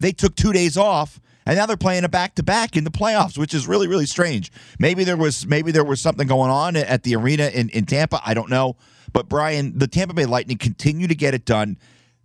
[0.00, 2.90] they took two days off and now they're playing a back to back in the
[2.90, 4.50] playoffs, which is really really strange.
[4.78, 8.20] Maybe there was maybe there was something going on at the arena in, in Tampa.
[8.24, 8.76] I don't know,
[9.12, 11.78] but Brian, the Tampa Bay Lightning continue to get it done.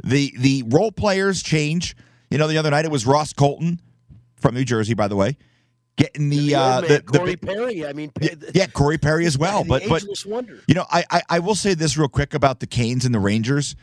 [0.04, 1.96] the The role players change.
[2.30, 3.80] You know, the other night it was Ross Colton
[4.38, 5.38] from New Jersey, by the way,
[5.98, 7.86] getting the The uh, the, the Corey Perry.
[7.86, 9.64] I mean, yeah, yeah, Corey Perry as well.
[9.64, 10.60] But but wonder.
[10.68, 13.20] you know, I, I I will say this real quick about the Canes and the
[13.20, 13.76] Rangers.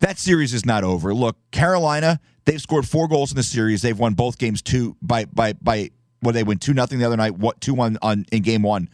[0.00, 1.14] That series is not over.
[1.14, 3.82] Look, Carolina, they've scored four goals in the series.
[3.82, 5.90] They've won both games two by by by
[6.22, 8.88] well, they win two nothing the other night, what two one on in game one.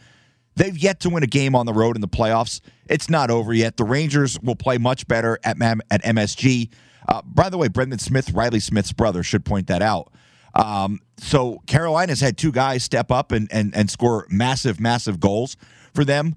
[0.55, 2.59] They've yet to win a game on the road in the playoffs.
[2.87, 3.77] It's not over yet.
[3.77, 6.69] The Rangers will play much better at at MSG.
[7.07, 10.11] Uh, by the way, Brendan Smith, Reilly Smith's brother, should point that out.
[10.53, 15.55] Um, so Carolina's had two guys step up and, and and score massive, massive goals
[15.93, 16.35] for them,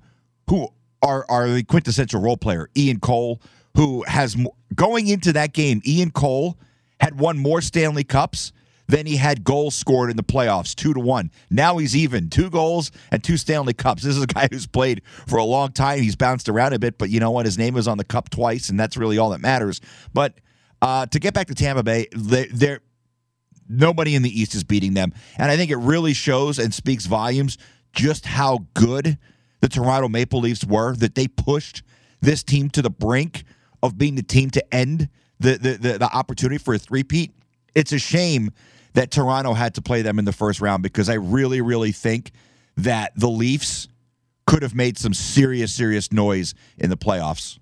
[0.48, 0.68] who
[1.02, 2.68] are are the quintessential role player.
[2.76, 3.40] Ian Cole,
[3.76, 4.36] who has
[4.74, 6.58] going into that game, Ian Cole
[7.00, 8.52] had won more Stanley Cups
[8.86, 11.30] than he had goals scored in the playoffs, two to one.
[11.50, 14.02] Now he's even, two goals and two Stanley Cups.
[14.02, 16.00] This is a guy who's played for a long time.
[16.00, 17.46] He's bounced around a bit, but you know what?
[17.46, 19.80] His name is on the cup twice, and that's really all that matters.
[20.12, 20.34] But
[20.82, 22.80] uh, to get back to Tampa Bay, they, they're
[23.68, 27.06] nobody in the East is beating them, and I think it really shows and speaks
[27.06, 27.56] volumes
[27.94, 29.18] just how good
[29.60, 31.82] the Toronto Maple Leafs were that they pushed
[32.20, 33.44] this team to the brink
[33.84, 35.08] of being the team to end
[35.38, 37.32] the the, the, the opportunity for a three-peat.
[37.74, 38.50] It's a shame
[38.94, 42.30] that Toronto had to play them in the first round because I really, really think
[42.76, 43.88] that the Leafs
[44.46, 47.58] could have made some serious, serious noise in the playoffs.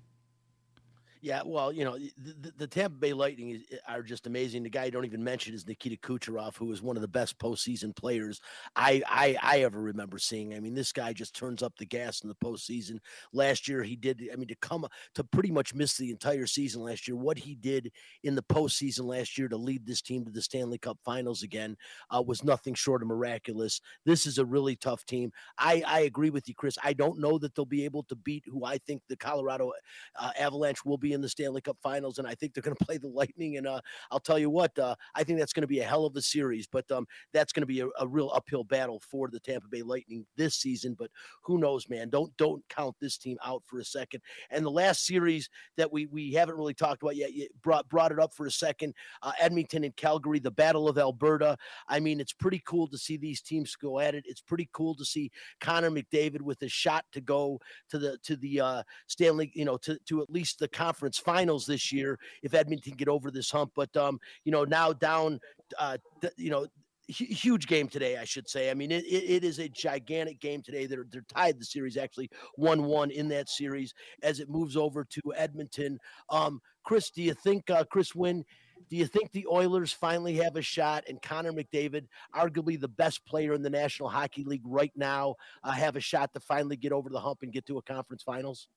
[1.23, 4.61] Yeah, well, you know, the, the, Tampa Bay Lightning is, eh, are just amazing.
[4.61, 7.39] The guy I don't even mention is Nikita Kucherov, who is one of the best
[7.39, 8.41] postseason players
[8.75, 10.53] I, I I ever remember seeing.
[10.53, 12.99] I mean, this guy just turns up the gas in the postseason.
[13.31, 14.21] Last year, he did.
[14.33, 17.55] I mean, to come to pretty much miss the entire season last year, what he
[17.55, 17.93] did
[18.25, 21.77] in the postseason last year to lead this team to the Stanley Cup Finals again
[22.13, 23.79] uh, was nothing short of miraculous.
[24.05, 25.31] This is a really tough team.
[25.57, 26.77] I I agree with you, Chris.
[26.83, 29.71] I don't know that they'll be able to beat who I think the Colorado
[30.19, 32.85] uh, Avalanche will be in the Stanley Cup Finals, and I think they're going to
[32.85, 33.57] play the Lightning.
[33.57, 36.05] And uh, I'll tell you what, uh, I think that's going to be a hell
[36.05, 36.67] of a series.
[36.67, 39.81] But um, that's going to be a, a, real uphill battle for the Tampa Bay
[39.81, 40.95] Lightning this season.
[40.97, 41.09] But
[41.43, 42.09] who knows, man?
[42.09, 44.21] Don't don't count this team out for a second.
[44.51, 48.19] And the last series that we we haven't really talked about yet, brought brought it
[48.19, 48.93] up for a second.
[49.21, 51.57] Uh, Edmonton and Calgary, the Battle of Alberta.
[51.87, 54.25] I mean, it's pretty cool to see these teams go at it.
[54.27, 57.59] It's pretty cool to see Connor McDavid with a shot to go
[57.89, 61.65] to the to the uh, Stanley, you know, to to at least the conference finals
[61.65, 63.71] this year if Edmonton get over this hump.
[63.75, 65.39] But um, you know, now down,
[65.77, 66.67] uh, th- you know,
[67.07, 68.71] huge game today, I should say.
[68.71, 70.85] I mean, it, it is a gigantic game today.
[70.85, 75.03] They're they're tied the series actually one one in that series as it moves over
[75.03, 75.99] to Edmonton.
[76.29, 78.45] Um, Chris, do you think uh, Chris Wynn?
[78.89, 83.25] Do you think the Oilers finally have a shot and Connor McDavid, arguably the best
[83.25, 86.91] player in the National Hockey League right now, uh, have a shot to finally get
[86.91, 88.67] over the hump and get to a conference finals?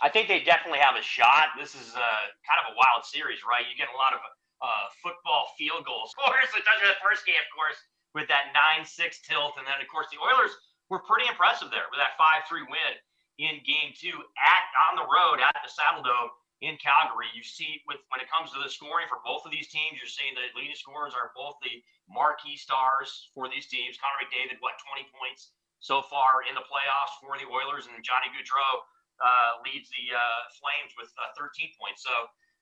[0.00, 1.52] I think they definitely have a shot.
[1.60, 3.68] This is uh, kind of a wild series, right?
[3.68, 4.20] You get a lot of
[4.64, 6.12] uh, football field goals.
[6.20, 7.76] Of course, especially the first game, of course,
[8.16, 8.96] with that 9 6
[9.28, 9.60] tilt.
[9.60, 10.56] And then, of course, the Oilers
[10.88, 12.94] were pretty impressive there with that 5 3 win
[13.40, 16.28] in game two at on the road at the Saddledome
[16.60, 17.32] in Calgary.
[17.32, 20.10] You see, with when it comes to the scoring for both of these teams, you're
[20.10, 23.96] seeing the leading scorers are both the marquee stars for these teams.
[23.96, 28.28] Connor McDavid, what, 20 points so far in the playoffs for the Oilers, and Johnny
[28.36, 28.84] Gaudreau
[29.20, 32.02] uh, leads the uh, Flames with uh, 13 points.
[32.02, 32.12] So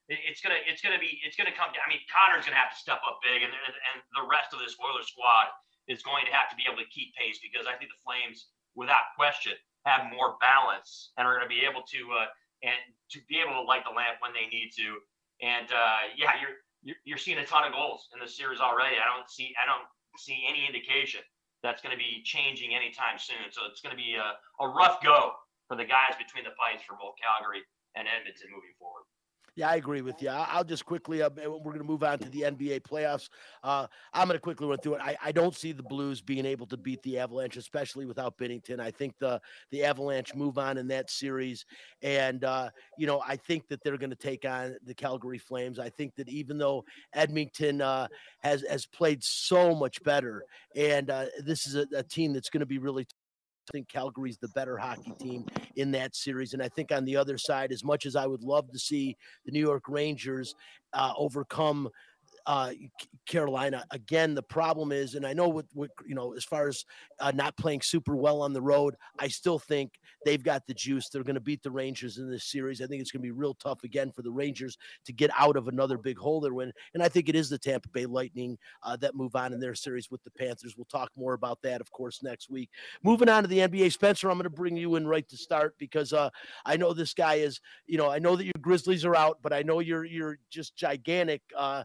[0.08, 1.84] it's gonna it's gonna be it's gonna come down.
[1.84, 4.72] I mean, Connor's gonna have to step up big, and and the rest of this
[4.80, 5.52] Oilers squad
[5.88, 8.52] is going to have to be able to keep pace because I think the Flames,
[8.76, 9.56] without question,
[9.88, 12.28] have more balance and are going to be able to uh,
[12.64, 12.76] and
[13.12, 15.00] to be able to light the lamp when they need to.
[15.40, 18.96] And uh, yeah, you're, you're you're seeing a ton of goals in the series already.
[18.96, 19.84] I don't see I don't
[20.16, 21.20] see any indication
[21.62, 23.50] that's going to be changing anytime soon.
[23.50, 25.36] So it's going to be a, a rough go
[25.68, 27.62] for the guys between the pipes for both Calgary
[27.94, 29.04] and Edmonton moving forward.
[29.58, 30.28] Yeah, I agree with you.
[30.28, 33.28] I'll just quickly, uh, we're going to move on to the NBA playoffs.
[33.64, 35.00] Uh, I'm going to quickly run through it.
[35.02, 38.78] I, I, don't see the Blues being able to beat the Avalanche, especially without Binnington.
[38.78, 39.40] I think the
[39.72, 41.66] the Avalanche move on in that series,
[42.02, 45.80] and uh, you know, I think that they're going to take on the Calgary Flames.
[45.80, 48.06] I think that even though Edmonton uh,
[48.44, 50.44] has has played so much better,
[50.76, 53.08] and uh, this is a, a team that's going to be really
[53.72, 55.44] think Calgary's the better hockey team
[55.76, 56.52] in that series.
[56.52, 59.16] And I think on the other side, as much as I would love to see
[59.44, 60.54] the New York Rangers
[60.92, 61.88] uh, overcome
[62.48, 62.72] uh,
[63.26, 63.84] Carolina.
[63.90, 66.86] Again, the problem is, and I know what, what you know, as far as
[67.20, 69.92] uh, not playing super well on the road, I still think
[70.24, 71.10] they've got the juice.
[71.10, 72.80] They're going to beat the Rangers in this series.
[72.80, 75.58] I think it's going to be real tough again for the Rangers to get out
[75.58, 76.72] of another big hole they're in.
[76.94, 79.74] And I think it is the Tampa Bay Lightning uh, that move on in their
[79.74, 80.74] series with the Panthers.
[80.74, 82.70] We'll talk more about that, of course, next week.
[83.02, 85.74] Moving on to the NBA, Spencer, I'm going to bring you in right to start
[85.78, 86.30] because uh,
[86.64, 89.52] I know this guy is, you know, I know that your Grizzlies are out, but
[89.52, 91.84] I know you're you're just gigantic uh,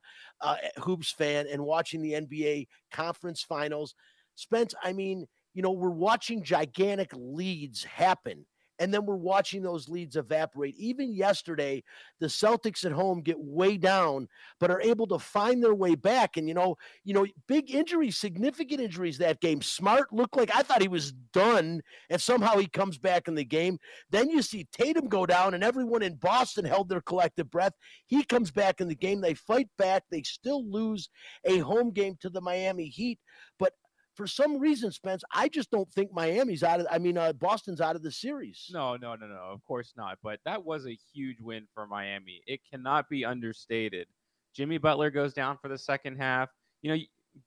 [0.53, 3.95] uh, hoops fan and watching the NBA conference finals.
[4.35, 8.45] Spence, I mean, you know, we're watching gigantic leads happen
[8.83, 10.75] and then we're watching those leads evaporate.
[10.75, 11.81] Even yesterday,
[12.19, 14.27] the Celtics at home get way down,
[14.59, 16.35] but are able to find their way back.
[16.35, 16.75] And you know,
[17.05, 19.61] you know, big injuries, significant injuries that game.
[19.61, 23.45] Smart looked like I thought he was done, and somehow he comes back in the
[23.45, 23.79] game.
[24.09, 27.73] Then you see Tatum go down, and everyone in Boston held their collective breath.
[28.07, 29.21] He comes back in the game.
[29.21, 30.03] They fight back.
[30.11, 31.07] They still lose
[31.45, 33.19] a home game to the Miami Heat,
[33.57, 33.75] but
[34.15, 36.87] for some reason, Spence, I just don't think Miami's out of.
[36.91, 38.69] I mean, uh, Boston's out of the series.
[38.71, 39.49] No, no, no, no.
[39.51, 40.19] Of course not.
[40.21, 42.41] But that was a huge win for Miami.
[42.45, 44.07] It cannot be understated.
[44.53, 46.49] Jimmy Butler goes down for the second half.
[46.81, 47.01] You know,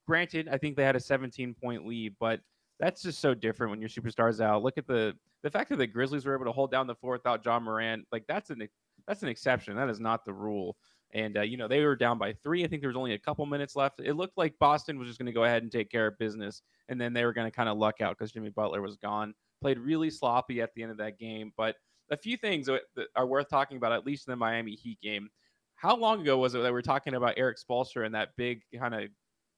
[0.06, 2.40] granted, I think they had a 17 point lead, but
[2.80, 4.62] that's just so different when your superstars out.
[4.62, 7.20] Look at the the fact that the Grizzlies were able to hold down the fort
[7.20, 8.06] without Ja Morant.
[8.10, 8.66] Like that's an
[9.06, 9.76] that's an exception.
[9.76, 10.76] That is not the rule.
[11.16, 12.62] And uh, you know they were down by three.
[12.62, 14.00] I think there was only a couple minutes left.
[14.00, 16.60] It looked like Boston was just going to go ahead and take care of business,
[16.90, 19.32] and then they were going to kind of luck out because Jimmy Butler was gone.
[19.62, 21.76] Played really sloppy at the end of that game, but
[22.10, 22.82] a few things that
[23.16, 25.30] are worth talking about, at least in the Miami Heat game.
[25.76, 28.60] How long ago was it that we were talking about Erik Spoelstra and that big
[28.78, 29.08] kind of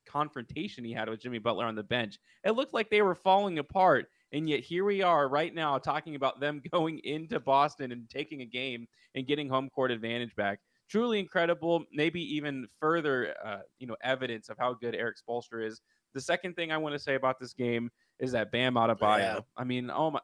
[0.06, 2.18] confrontation he had with Jimmy Butler on the bench?
[2.44, 4.06] It looked like they were falling apart.
[4.32, 8.42] And yet here we are right now talking about them going into Boston and taking
[8.42, 10.60] a game and getting home court advantage back.
[10.88, 11.84] Truly incredible.
[11.92, 15.80] Maybe even further, uh, you know, evidence of how good Erik Spoelstra is.
[16.14, 19.18] The second thing I want to say about this game is that Bam Adebayo.
[19.18, 19.40] Yeah.
[19.56, 20.20] I mean, oh my,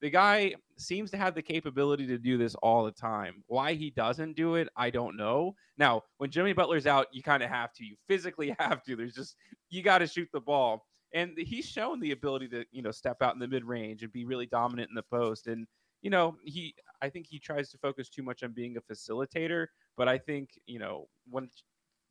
[0.00, 3.44] the guy seems to have the capability to do this all the time.
[3.46, 5.54] Why he doesn't do it, I don't know.
[5.78, 7.84] Now, when Jimmy Butler's out, you kind of have to.
[7.84, 8.96] You physically have to.
[8.96, 9.36] There's just
[9.70, 10.84] you got to shoot the ball
[11.14, 14.12] and he's shown the ability to you know step out in the mid range and
[14.12, 15.66] be really dominant in the post and
[16.00, 19.66] you know he i think he tries to focus too much on being a facilitator
[19.96, 21.48] but i think you know when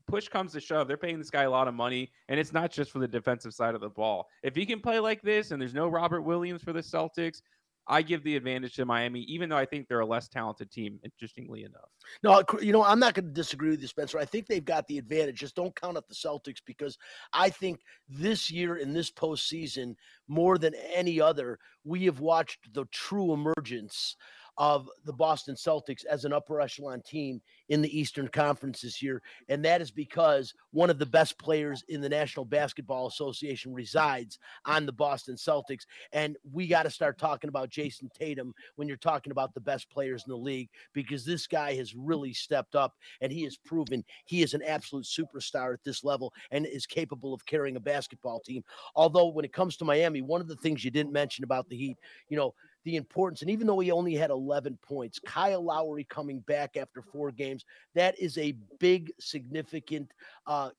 [0.08, 2.72] push comes to shove they're paying this guy a lot of money and it's not
[2.72, 5.62] just for the defensive side of the ball if he can play like this and
[5.62, 7.42] there's no robert williams for the celtics
[7.88, 11.00] I give the advantage to Miami, even though I think they're a less talented team,
[11.04, 11.90] interestingly enough.
[12.24, 14.20] No, you know, I'm not going to disagree with you, Spencer.
[14.20, 15.40] I think they've got the advantage.
[15.40, 16.98] Just don't count out the Celtics because
[17.34, 19.96] I think this year in this postseason,
[20.28, 24.16] more than any other, we have watched the true emergence
[24.58, 29.22] of the Boston Celtics as an upper echelon team in the Eastern Conference this year.
[29.50, 34.40] And that is because one of the best players in the National Basketball Association resides
[34.66, 35.86] on the Boston Celtics.
[36.12, 39.90] And we got to start talking about Jayson Tatum when you're talking about the best
[39.90, 44.04] players in the league because this guy has really stepped up and he has proven
[44.26, 48.40] he is an absolute superstar at this level and is capable of carrying a basketball
[48.40, 48.64] team.
[48.96, 51.78] Although, when it comes to Miami, one of the things you didn't mention about the
[51.78, 51.98] Heat,
[52.30, 52.54] you know,
[52.84, 53.42] the importance.
[53.42, 57.66] And even though he only had 11 points, Kyle Lowry coming back after four games,
[57.96, 60.12] that is a big, significant,
[60.48, 60.70] uh,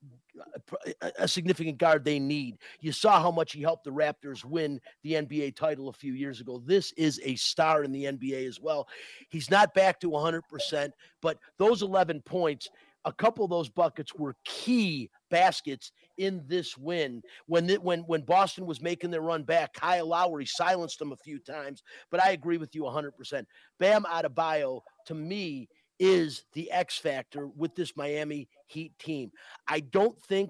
[1.17, 2.57] a significant guard they need.
[2.81, 6.41] You saw how much he helped the Raptors win the NBA title a few years
[6.41, 6.61] ago.
[6.65, 8.87] This is a star in the NBA as well.
[9.29, 10.91] He's not back to 100%,
[11.21, 12.69] but those 11 points
[13.05, 17.21] a couple of those buckets were key baskets in this win.
[17.47, 21.17] When the, when when Boston was making their run back, Kyle Lowry silenced them a
[21.17, 21.83] few times.
[22.11, 23.45] But I agree with you 100%.
[23.79, 25.67] Bam Adebayo, to me,
[25.99, 29.31] is the X factor with this Miami Heat team.
[29.67, 30.49] I don't think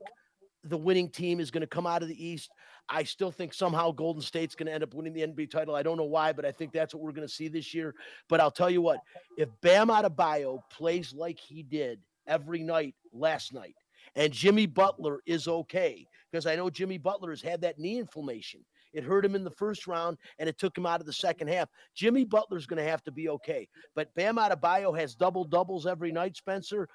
[0.63, 2.49] the winning team is going to come out of the East.
[2.89, 5.75] I still think somehow Golden State's going to end up winning the NBA title.
[5.75, 7.95] I don't know why, but I think that's what we're going to see this year.
[8.29, 8.99] But I'll tell you what,
[9.37, 13.75] if Bam Adebayo plays like he did every night last night.
[14.15, 18.61] And Jimmy Butler is okay because I know Jimmy Butler has had that knee inflammation.
[18.93, 21.47] It hurt him in the first round and it took him out of the second
[21.47, 21.69] half.
[21.95, 23.67] Jimmy Butler's going to have to be okay.
[23.95, 26.87] But Bam Adebayo has double doubles every night, Spencer.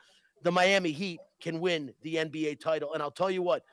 [0.45, 2.95] The Miami Heat can win the NBA title.
[2.95, 3.65] And I'll tell you what,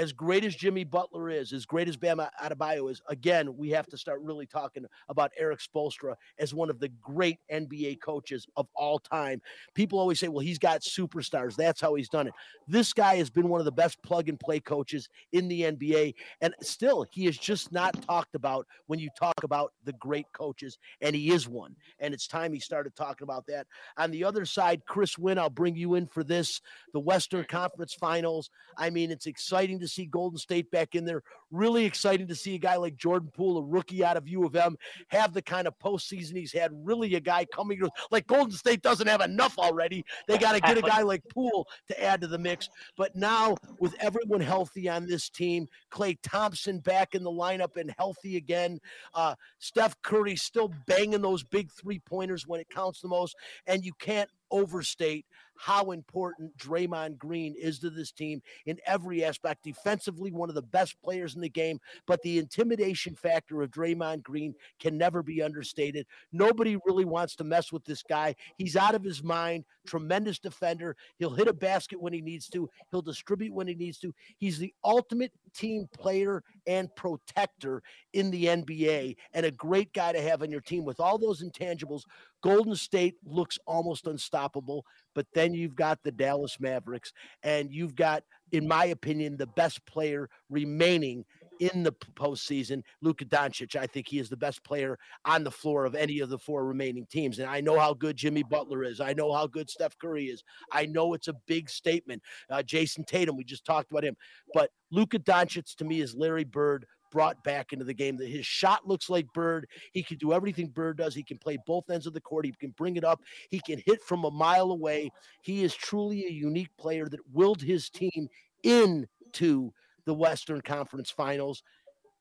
[0.00, 3.86] as great as Jimmy Butler is, as great as Bam Adebayo is, again, we have
[3.88, 8.66] to start really talking about Erik Spoelstra as one of the great NBA coaches of
[8.74, 9.42] all time.
[9.74, 11.54] People always say, well, he's got superstars.
[11.54, 12.32] That's how he's done it.
[12.66, 16.14] This guy has been one of the best plug and play coaches in the NBA.
[16.40, 20.78] And still, he is just not talked about when you talk about the great coaches,
[21.02, 21.76] and he is one.
[21.98, 23.66] And it's time he started talking about that.
[23.98, 26.62] On the other side, Chris Wynn, I'll bring you in for this
[26.94, 28.48] the Western Conference Finals.
[28.78, 31.22] I mean, it's exciting to see Golden State back in there.
[31.50, 34.54] Really exciting to see a guy like Jordan Poole, a rookie out of U of
[34.54, 34.76] M,
[35.08, 36.70] have the kind of postseason he's had.
[36.72, 37.80] Really, a guy coming
[38.10, 40.04] like Golden State doesn't have enough already.
[40.28, 42.68] They got to get a guy like Poole to add to the mix.
[42.96, 47.92] But now, with everyone healthy on this team, Klay Thompson back in the lineup and
[47.98, 48.80] healthy again,
[49.14, 53.36] uh, Steph Curry still banging those big three pointers when it counts the most,
[53.66, 55.26] and you can't overstate
[55.60, 59.62] how important Draymond Green is to this team in every aspect.
[59.62, 64.22] Defensively, one of the best players in the game, but the intimidation factor of Draymond
[64.22, 66.06] Green can never be understated.
[66.32, 68.34] Nobody really wants to mess with this guy.
[68.56, 70.96] He's out of his mind, tremendous defender.
[71.18, 74.14] He'll hit a basket when he needs to, he'll distribute when he needs to.
[74.38, 80.20] He's the ultimate team player and protector in the NBA and a great guy to
[80.20, 82.02] have on your team with all those intangibles.
[82.42, 87.12] Golden State looks almost unstoppable, but then you've got the Dallas Mavericks,
[87.42, 88.22] and you've got,
[88.52, 91.24] in my opinion, the best player remaining
[91.60, 92.82] in the postseason.
[93.02, 96.30] Luka Doncic, I think he is the best player on the floor of any of
[96.30, 97.38] the four remaining teams.
[97.38, 99.00] And I know how good Jimmy Butler is.
[99.00, 100.42] I know how good Steph Curry is.
[100.72, 102.22] I know it's a big statement.
[102.50, 104.16] Uh, Jayson Tatum, we just talked about him.
[104.52, 108.16] But Luka Doncic to me is Larry Bird brought back into the game.
[108.16, 109.66] That his shot looks like Bird.
[109.92, 111.14] He can do everything Bird does.
[111.14, 112.46] He can play both ends of the court.
[112.46, 113.20] He can bring it up.
[113.50, 115.10] He can hit from a mile away.
[115.42, 118.28] He is truly a unique player that willed his team
[118.62, 119.72] into
[120.10, 121.62] the Western Conference Finals.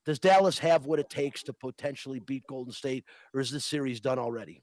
[0.06, 4.00] Does Dallas have what it takes to potentially beat Golden State, or is this series
[4.00, 4.62] done already?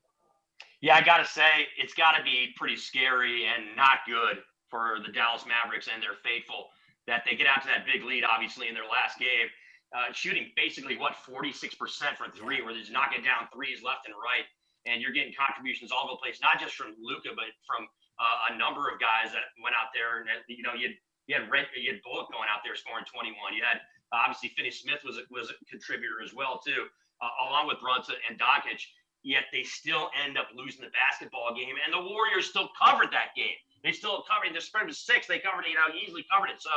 [0.81, 4.39] Yeah, I got to say, it's got to be pretty scary and not good
[4.71, 6.71] for the Dallas Mavericks and their faithful
[7.11, 9.51] that they get out to that big lead, obviously, in their last game,
[9.91, 11.75] uh, shooting basically, what, 46%
[12.15, 14.47] from three, where they're just knocking down threes left and right.
[14.87, 17.91] And you're getting contributions all over the place, not just from Luka, but from
[18.23, 20.23] uh, a number of guys that went out there.
[20.23, 20.95] And, you know, you
[21.27, 23.35] you had, Red, you had Bullock going out there scoring 21.
[23.55, 23.83] You had,
[24.15, 26.87] obviously, Finney Smith was, was a contributor as well, too,
[27.21, 28.83] uh, along with Brunson and Doncic
[29.27, 31.75] yet they still end up losing the basketball game.
[31.83, 33.59] And the Warriors still covered that game.
[33.83, 34.55] They still covered.
[34.55, 35.27] The spread was six.
[35.27, 35.75] They covered it.
[35.75, 36.63] You know, easily covered it.
[36.63, 36.71] So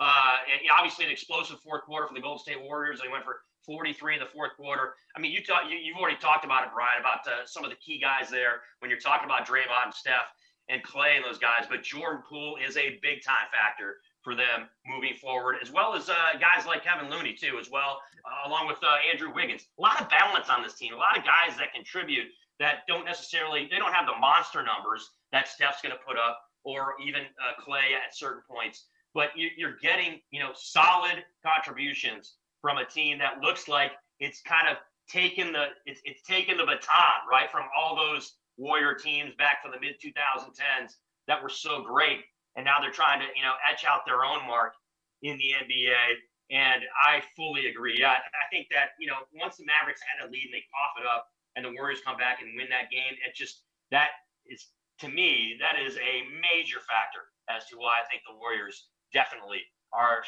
[0.00, 3.04] uh, and, you know, obviously an explosive fourth quarter for the Golden State Warriors.
[3.04, 4.96] They went for 43 in the fourth quarter.
[5.14, 7.70] I mean, you talk, you, have already talked about it, Brian, about uh, some of
[7.70, 10.32] the key guys there when you're talking about Draymond and Steph
[10.70, 11.66] and Klay and those guys.
[11.68, 16.08] But Jordan Poole is a big time factor for them moving forward, as well as
[16.08, 19.66] uh, guys like Kevin Looney too, as well, uh, along with uh, Andrew Wiggins.
[19.78, 20.94] A lot of balance on this team.
[20.94, 25.10] A lot of guys that contribute that don't necessarily they don't have the monster numbers
[25.32, 28.86] that Steph's going to put up, or even uh, Klay at certain points.
[29.14, 34.42] But you, you're getting you know solid contributions from a team that looks like it's
[34.42, 34.76] kind of
[35.08, 39.72] taken the it's, it's taken the baton right from all those Warrior teams back from
[39.72, 40.96] the mid 2010s
[41.26, 42.20] that were so great
[42.56, 44.74] and now they're trying to you know etch out their own mark
[45.22, 46.18] in the NBA.
[46.50, 47.94] And I fully agree.
[47.98, 50.98] Yeah, I think that you know once the Mavericks had a lead and they cough
[50.98, 54.66] it up, and the Warriors come back and win that game, it just that is
[54.98, 59.62] to me that is a major factor as to why I think the Warriors definitely
[59.94, 60.22] are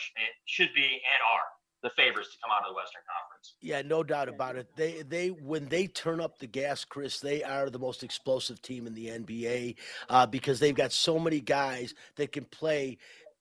[0.46, 1.46] should be and are
[1.82, 3.54] the favorites to come out of the Western Conference.
[3.60, 4.68] Yeah, no doubt about it.
[4.76, 8.86] They they when they turn up the gas, Chris, they are the most explosive team
[8.86, 9.76] in the NBA
[10.08, 12.98] uh, because they've got so many guys that can play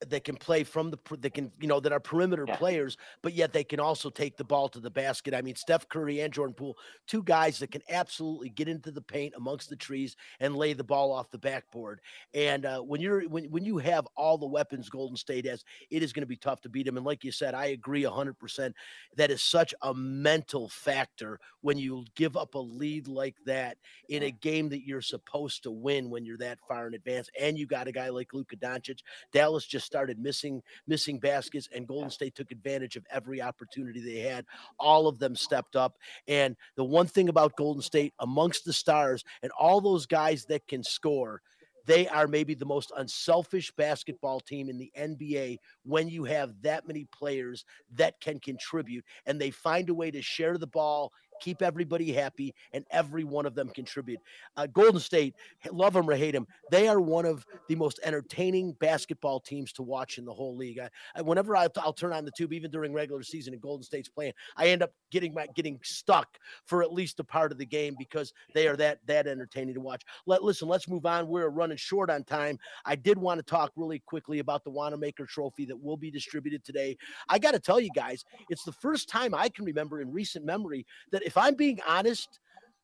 [0.08, 2.56] that can play from the that can you know that are perimeter yeah.
[2.56, 5.34] players, but yet they can also take the ball to the basket.
[5.34, 6.78] I mean, Steph Curry and Jordan Poole,
[7.08, 10.84] two guys that can absolutely get into the paint amongst the trees and lay the
[10.84, 12.00] ball off the backboard.
[12.34, 16.02] And uh, when you're when when you have all the weapons Golden State has, it
[16.02, 16.98] is going to be tough to beat them.
[16.98, 18.76] And like you said, I agree hundred percent.
[19.18, 23.78] That is such a mental factor when you give up a lead like that
[24.10, 27.58] in a game that you're supposed to win when you're that far in advance, and
[27.58, 29.00] you got a guy like Luka Doncic.
[29.32, 34.20] Dallas just started missing missing baskets, and Golden State took advantage of every opportunity they
[34.20, 34.46] had.
[34.80, 35.98] All of them stepped up.
[36.30, 40.66] And the one thing about Golden State, amongst the stars and all those guys that
[40.66, 41.42] can score,
[41.86, 46.88] they are maybe the most unselfish basketball team in the NBA when you have that
[46.88, 47.66] many players
[47.96, 51.12] that can contribute and they find a way to share the ball
[51.42, 54.20] keep everybody happy, and every one of them contribute.
[54.56, 55.36] Uh, Golden State,
[55.72, 59.84] love them or hate them, they are one of the most entertaining basketball teams to
[59.84, 60.80] watch in the whole league.
[60.80, 63.84] I, I, whenever I, will turn on the tube, even during regular season and Golden
[63.84, 67.58] State's playing, I end up getting my getting stuck for at least a part of
[67.58, 70.04] the game because they are that that entertaining to watch.
[70.26, 71.28] Let listen, let's move on.
[71.28, 72.58] We're running short on time.
[72.86, 76.64] I did want to talk really quickly about the Wanamaker Trophy that will be distributed
[76.64, 76.98] today.
[77.30, 80.46] I got to tell you guys, it's the first time I can remember in recent
[80.46, 82.40] memory that if I'm being honest,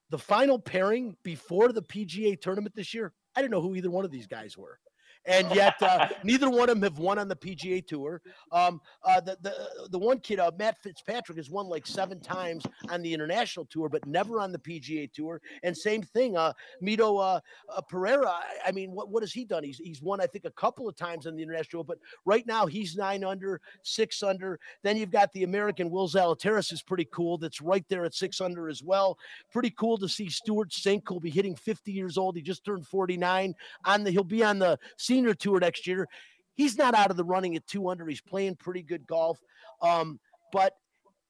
[0.09, 4.05] the final pairing before the PGA tournament this year, I didn't know who either one
[4.05, 4.79] of these guys were
[5.25, 8.21] and yet uh, neither one of them have won on the PGA Tour.
[8.51, 12.65] Um, uh, the the the one kid, uh, Matt Fitzpatrick, has won like seven times
[12.89, 15.41] on the international tour, but never on the PGA Tour.
[15.63, 17.39] And same thing, uh, Mito uh,
[17.69, 18.39] uh, Pereira.
[18.65, 19.63] I mean, what what has he done?
[19.63, 22.65] He's he's won, I think, a couple of times on the international, but right now
[22.65, 24.59] he's nine under, six under.
[24.83, 27.37] Then you've got the American Will Zalatoris is pretty cool.
[27.37, 29.17] That's right there at six under as well.
[29.51, 31.03] Pretty cool to see Stewart Cink.
[31.05, 32.35] who'll be hitting 50 years old.
[32.35, 33.55] He just turned 49.
[33.85, 36.07] On the he'll be on the senior tour next year.
[36.55, 38.05] He's not out of the running at two under.
[38.05, 39.39] He's playing pretty good golf.
[39.81, 40.19] Um,
[40.51, 40.73] but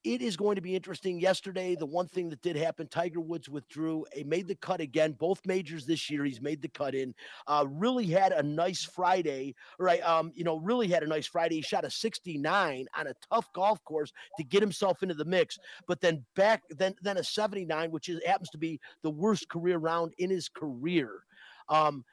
[0.04, 1.20] it is going to be interesting.
[1.20, 4.06] Yesterday, the one thing that did happen, Tiger Woods withdrew.
[4.14, 5.12] He made the cut again.
[5.14, 7.14] Both majors this year, he's made the cut in.
[7.46, 10.02] Uh, really had a nice Friday, right?
[10.04, 11.56] Um, you know, really had a nice Friday.
[11.56, 15.58] He shot a 69 on a tough golf course to get himself into the mix,
[15.88, 19.78] but then back, then then a 79, which is happens to be the worst career
[19.78, 21.24] round in his career.
[21.68, 22.06] Um,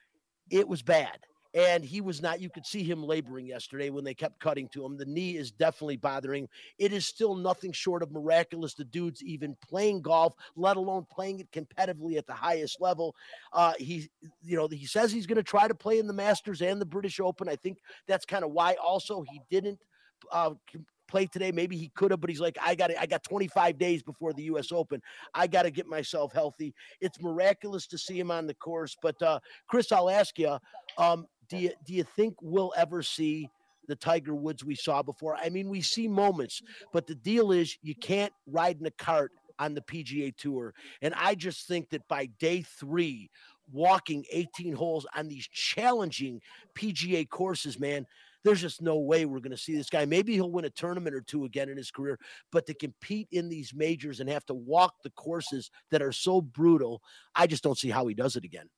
[0.51, 1.19] it was bad
[1.55, 2.41] and he was not.
[2.41, 4.97] You could see him laboring yesterday when they kept cutting to him.
[4.97, 6.49] The knee is definitely bothering.
[6.79, 8.75] It is still nothing short of miraculous.
[8.75, 13.15] The dude's even playing golf, let alone playing it competitively at the highest level.
[13.53, 14.09] Uh, he,
[14.43, 16.87] you know, he says he's going to try to play in the Masters and the
[16.87, 17.49] British Open.
[17.49, 17.79] I think
[18.09, 18.75] that's kind of why.
[18.83, 19.79] Also, he didn't
[20.33, 20.55] uh,
[21.07, 21.53] play today.
[21.53, 24.43] Maybe he could have, but he's like, I got I got 25 days before the
[24.45, 24.73] U.S.
[24.73, 25.01] Open.
[25.33, 26.75] I got to get myself healthy.
[27.01, 28.97] It's miraculous to see him on the course.
[29.01, 29.39] But uh,
[29.69, 30.59] Chris, I'll ask you,
[30.99, 33.49] um, do you do you think we'll ever see?
[33.87, 35.37] The Tiger Woods we saw before.
[35.37, 36.63] I mean, we see moments,
[36.95, 40.73] but the deal is you can't ride in a cart on the PGA Tour.
[41.03, 43.31] And I just think that by day three,
[43.73, 46.41] walking 18 holes on these challenging
[46.75, 48.07] PGA courses, man,
[48.45, 50.05] there's just no way we're going to see this guy.
[50.05, 52.19] Maybe he'll win a tournament or two again in his career,
[52.53, 56.43] but to compete in these majors and have to walk the courses that are so
[56.43, 57.03] brutal,
[57.35, 58.69] I just don't see how he does it again.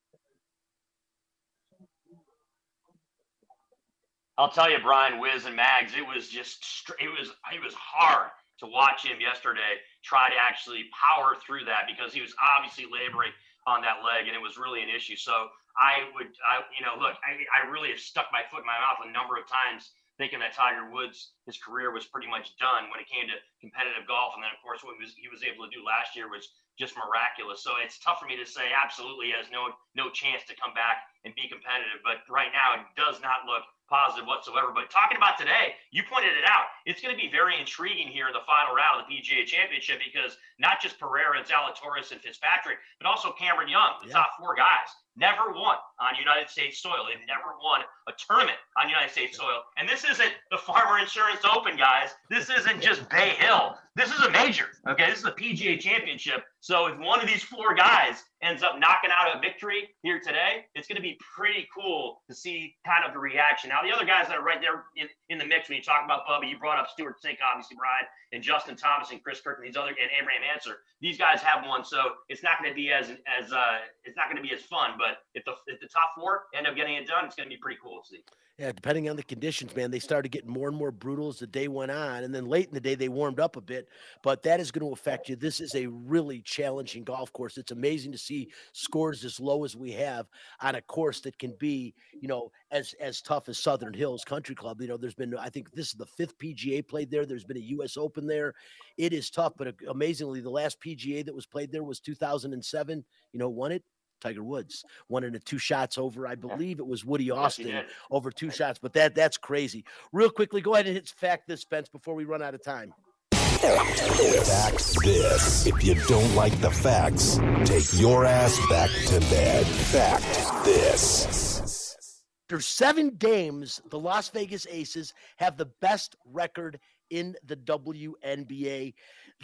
[4.38, 6.60] I'll tell you, Brian, Wiz, and Mags, it was just
[7.00, 8.30] it was it was hard
[8.60, 13.32] to watch him yesterday try to actually power through that because he was obviously laboring
[13.68, 15.16] on that leg and it was really an issue.
[15.16, 18.68] So I would, I, you know, look, I, I really have stuck my foot in
[18.68, 22.56] my mouth a number of times thinking that Tiger Woods, his career was pretty much
[22.56, 24.32] done when it came to competitive golf.
[24.32, 26.48] And then, of course, what he was, he was able to do last year was
[26.80, 27.60] just miraculous.
[27.60, 31.04] So it's tough for me to say absolutely has no no chance to come back
[31.28, 32.00] and be competitive.
[32.00, 34.74] But right now, it does not look positive whatsoever.
[34.74, 36.70] But talking about today, you pointed it out.
[36.84, 40.02] It's going to be very intriguing here in the final round of the PGA Championship
[40.02, 44.22] because not just Pereira and Zalatoris and Fitzpatrick, but also Cameron Young, the yeah.
[44.22, 47.06] top four guys, never won on United States soil.
[47.06, 49.62] They've never won a tournament on United States soil.
[49.76, 52.10] And this isn't the Farmer Insurance Open, guys.
[52.30, 53.76] This isn't just Bay Hill.
[53.96, 54.66] This is a major.
[54.86, 56.44] Okay, this is the PGA Championship.
[56.60, 60.66] So if one of these four guys ends up knocking out a victory here today,
[60.74, 63.70] it's going to be pretty cool to see kind of the reaction.
[63.70, 66.04] Now, the other guys that are right there in, in the mix when you talk
[66.04, 69.58] about Bubba, you brought up Stewart Cink, obviously, Brian, and Justin Thomas and Chris Kirk
[69.58, 70.84] and these other and Abraham Ancer.
[71.00, 74.26] These guys have one, so it's not going to be as as uh, it's not
[74.26, 74.98] going to be as fun.
[74.98, 77.54] But if the if the top four end up getting it done, it's going to
[77.54, 78.22] be pretty cool to see.
[78.58, 81.46] Yeah, depending on the conditions, man, they started getting more and more brutal as the
[81.46, 82.24] day went on.
[82.24, 83.86] And then late in the day, they warmed up a bit,
[84.22, 85.36] but that is going to affect you.
[85.36, 87.58] This is a really challenging golf course.
[87.58, 90.26] It's amazing to see scores as low as we have
[90.62, 94.54] on a course that can be, you know, as as tough as Southern Hills Country
[94.54, 94.80] Club.
[94.80, 97.26] You know, there's been, I think this is the fifth PGA played there.
[97.26, 97.98] There's been a U.S.
[97.98, 98.54] Open there.
[98.96, 103.04] It is tough, but uh, amazingly, the last PGA that was played there was 2007.
[103.32, 103.84] You know, won it
[104.20, 106.26] Tiger Woods won in a two shots over.
[106.26, 109.84] I believe it was Woody Austin yes, over two shots, but that that's crazy.
[110.12, 112.92] Real quickly, go ahead and hit fact this, fence before we run out of time.
[113.32, 115.66] Facts this.
[115.66, 119.66] If you don't like the facts, take your ass back to bed.
[119.66, 122.22] Fact this.
[122.44, 126.78] After seven games, the Las Vegas Aces have the best record
[127.10, 128.94] in the WNBA.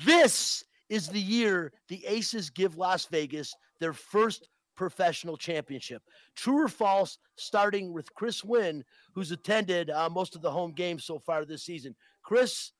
[0.04, 6.02] This is the year the Aces give Las Vegas their first professional championship.
[6.34, 11.04] True or false, starting with Chris Wynn, who's attended uh, most of the home games
[11.04, 11.94] so far this season.
[12.22, 12.72] Chris,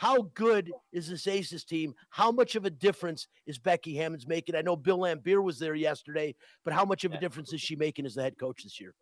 [0.00, 1.94] how good is this Aces team?
[2.08, 4.54] How much of a difference is Becky Hammonds making?
[4.54, 6.34] I know Bill Laimbeer was there yesterday,
[6.64, 8.94] but how much of a difference is she making as the head coach this year?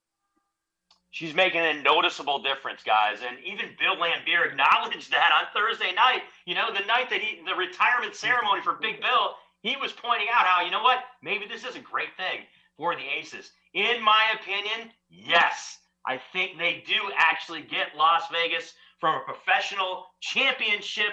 [1.10, 3.18] She's making a noticeable difference, guys.
[3.26, 6.22] And even Bill Laimbeer acknowledged that on Thursday night.
[6.44, 10.28] You know, the night that he, the retirement ceremony for Big Bill, he was pointing
[10.32, 12.40] out how, you know what, maybe this is a great thing
[12.76, 13.50] for the Aces.
[13.74, 20.06] In my opinion, yes, I think they do actually get Las Vegas from a professional
[20.20, 21.12] championship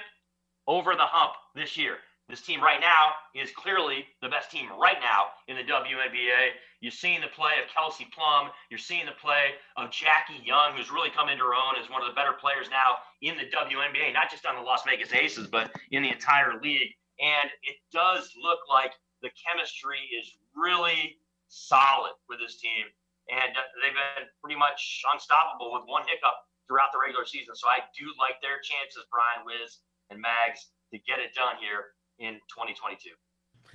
[0.68, 1.98] over the hump this year.
[2.28, 6.58] This team right now is clearly the best team right now in the WNBA.
[6.82, 8.50] You're seeing the play of Kelsey Plum.
[8.72, 12.02] You're seeing the play of Jackie Young, who's really come into her own as one
[12.02, 15.46] of the better players now in the WNBA, not just on the Las Vegas Aces,
[15.46, 16.96] but in the entire league.
[17.20, 22.86] And it does look like the chemistry is really solid with this team.
[23.32, 27.56] And they've been pretty much unstoppable with one hiccup throughout the regular season.
[27.56, 31.98] So I do like their chances, Brian, Wiz, and Mags, to get it done here
[32.20, 33.10] in 2022.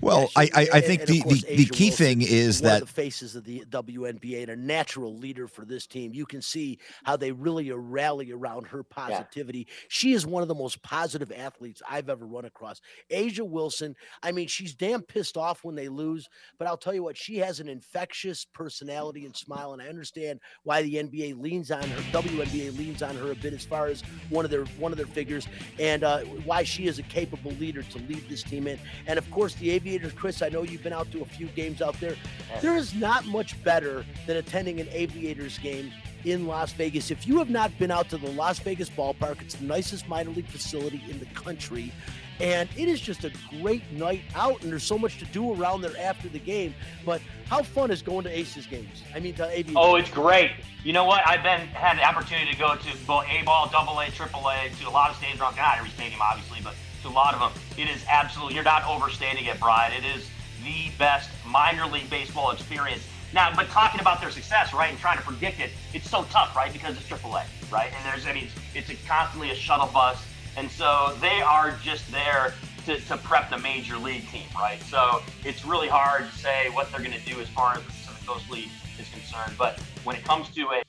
[0.00, 2.86] Well, yeah, I, I, I think the, the, the, key Wilson, thing is that the
[2.86, 6.14] faces of the WNBA and a natural leader for this team.
[6.14, 9.66] You can see how they really rally around her positivity.
[9.68, 9.74] Yeah.
[9.88, 12.80] She is one of the most positive athletes I've ever run across.
[13.10, 16.28] A'ja Wilson, I mean, she's damn pissed off when they lose,
[16.58, 20.40] but I'll tell you what, she has an infectious personality and smile, and I understand
[20.62, 24.00] why the NBA leans on her, WNBA leans on her a bit as far as
[24.30, 25.46] one of their one of their figures,
[25.78, 28.78] and uh, why she is a capable leader to lead this team in.
[29.06, 31.46] And of course, the AV Aviators, Chris, I know you've been out to a few
[31.48, 32.14] games out there.
[32.54, 32.60] Oh.
[32.60, 35.92] There is not much better than attending an Aviators game
[36.24, 37.10] in Las Vegas.
[37.10, 40.30] If you have not been out to the Las Vegas ballpark, it's the nicest minor
[40.30, 41.92] league facility in the country.
[42.38, 45.82] And it is just a great night out, and there's so much to do around
[45.82, 46.72] there after the game.
[47.04, 49.02] But how fun is going to Aces games?
[49.12, 49.74] I mean, to Aviators.
[49.76, 50.52] Oh, it's great.
[50.84, 51.26] You know what?
[51.26, 54.70] I've been had the opportunity to go to both A ball, double A, triple A,
[54.80, 57.40] to a lot of stadiums around, not every stadium, obviously, but to a lot of
[57.40, 57.62] them.
[57.78, 59.92] It is absolutely, you're not overstating it, Brian.
[59.92, 60.28] It is
[60.62, 63.02] the best minor league baseball experience.
[63.32, 66.56] Now, but talking about their success, right, and trying to predict it, it's so tough,
[66.56, 67.90] right, because it's AAA, right?
[67.96, 70.24] And there's, I mean, it's, a constantly a shuttle bus.
[70.56, 72.54] And so they are just there
[72.86, 74.82] to, to prep the major league team, right?
[74.82, 77.92] So it's really hard to say what they're going to do as far as the
[77.92, 79.54] Pacific Coast League is concerned.
[79.56, 80.82] But when it comes to a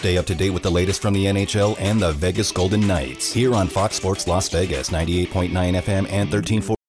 [0.00, 3.34] Stay up to date with the latest from the NHL and the Vegas Golden Knights
[3.34, 6.74] here on Fox Sports Las Vegas, 98.9 FM and 1340.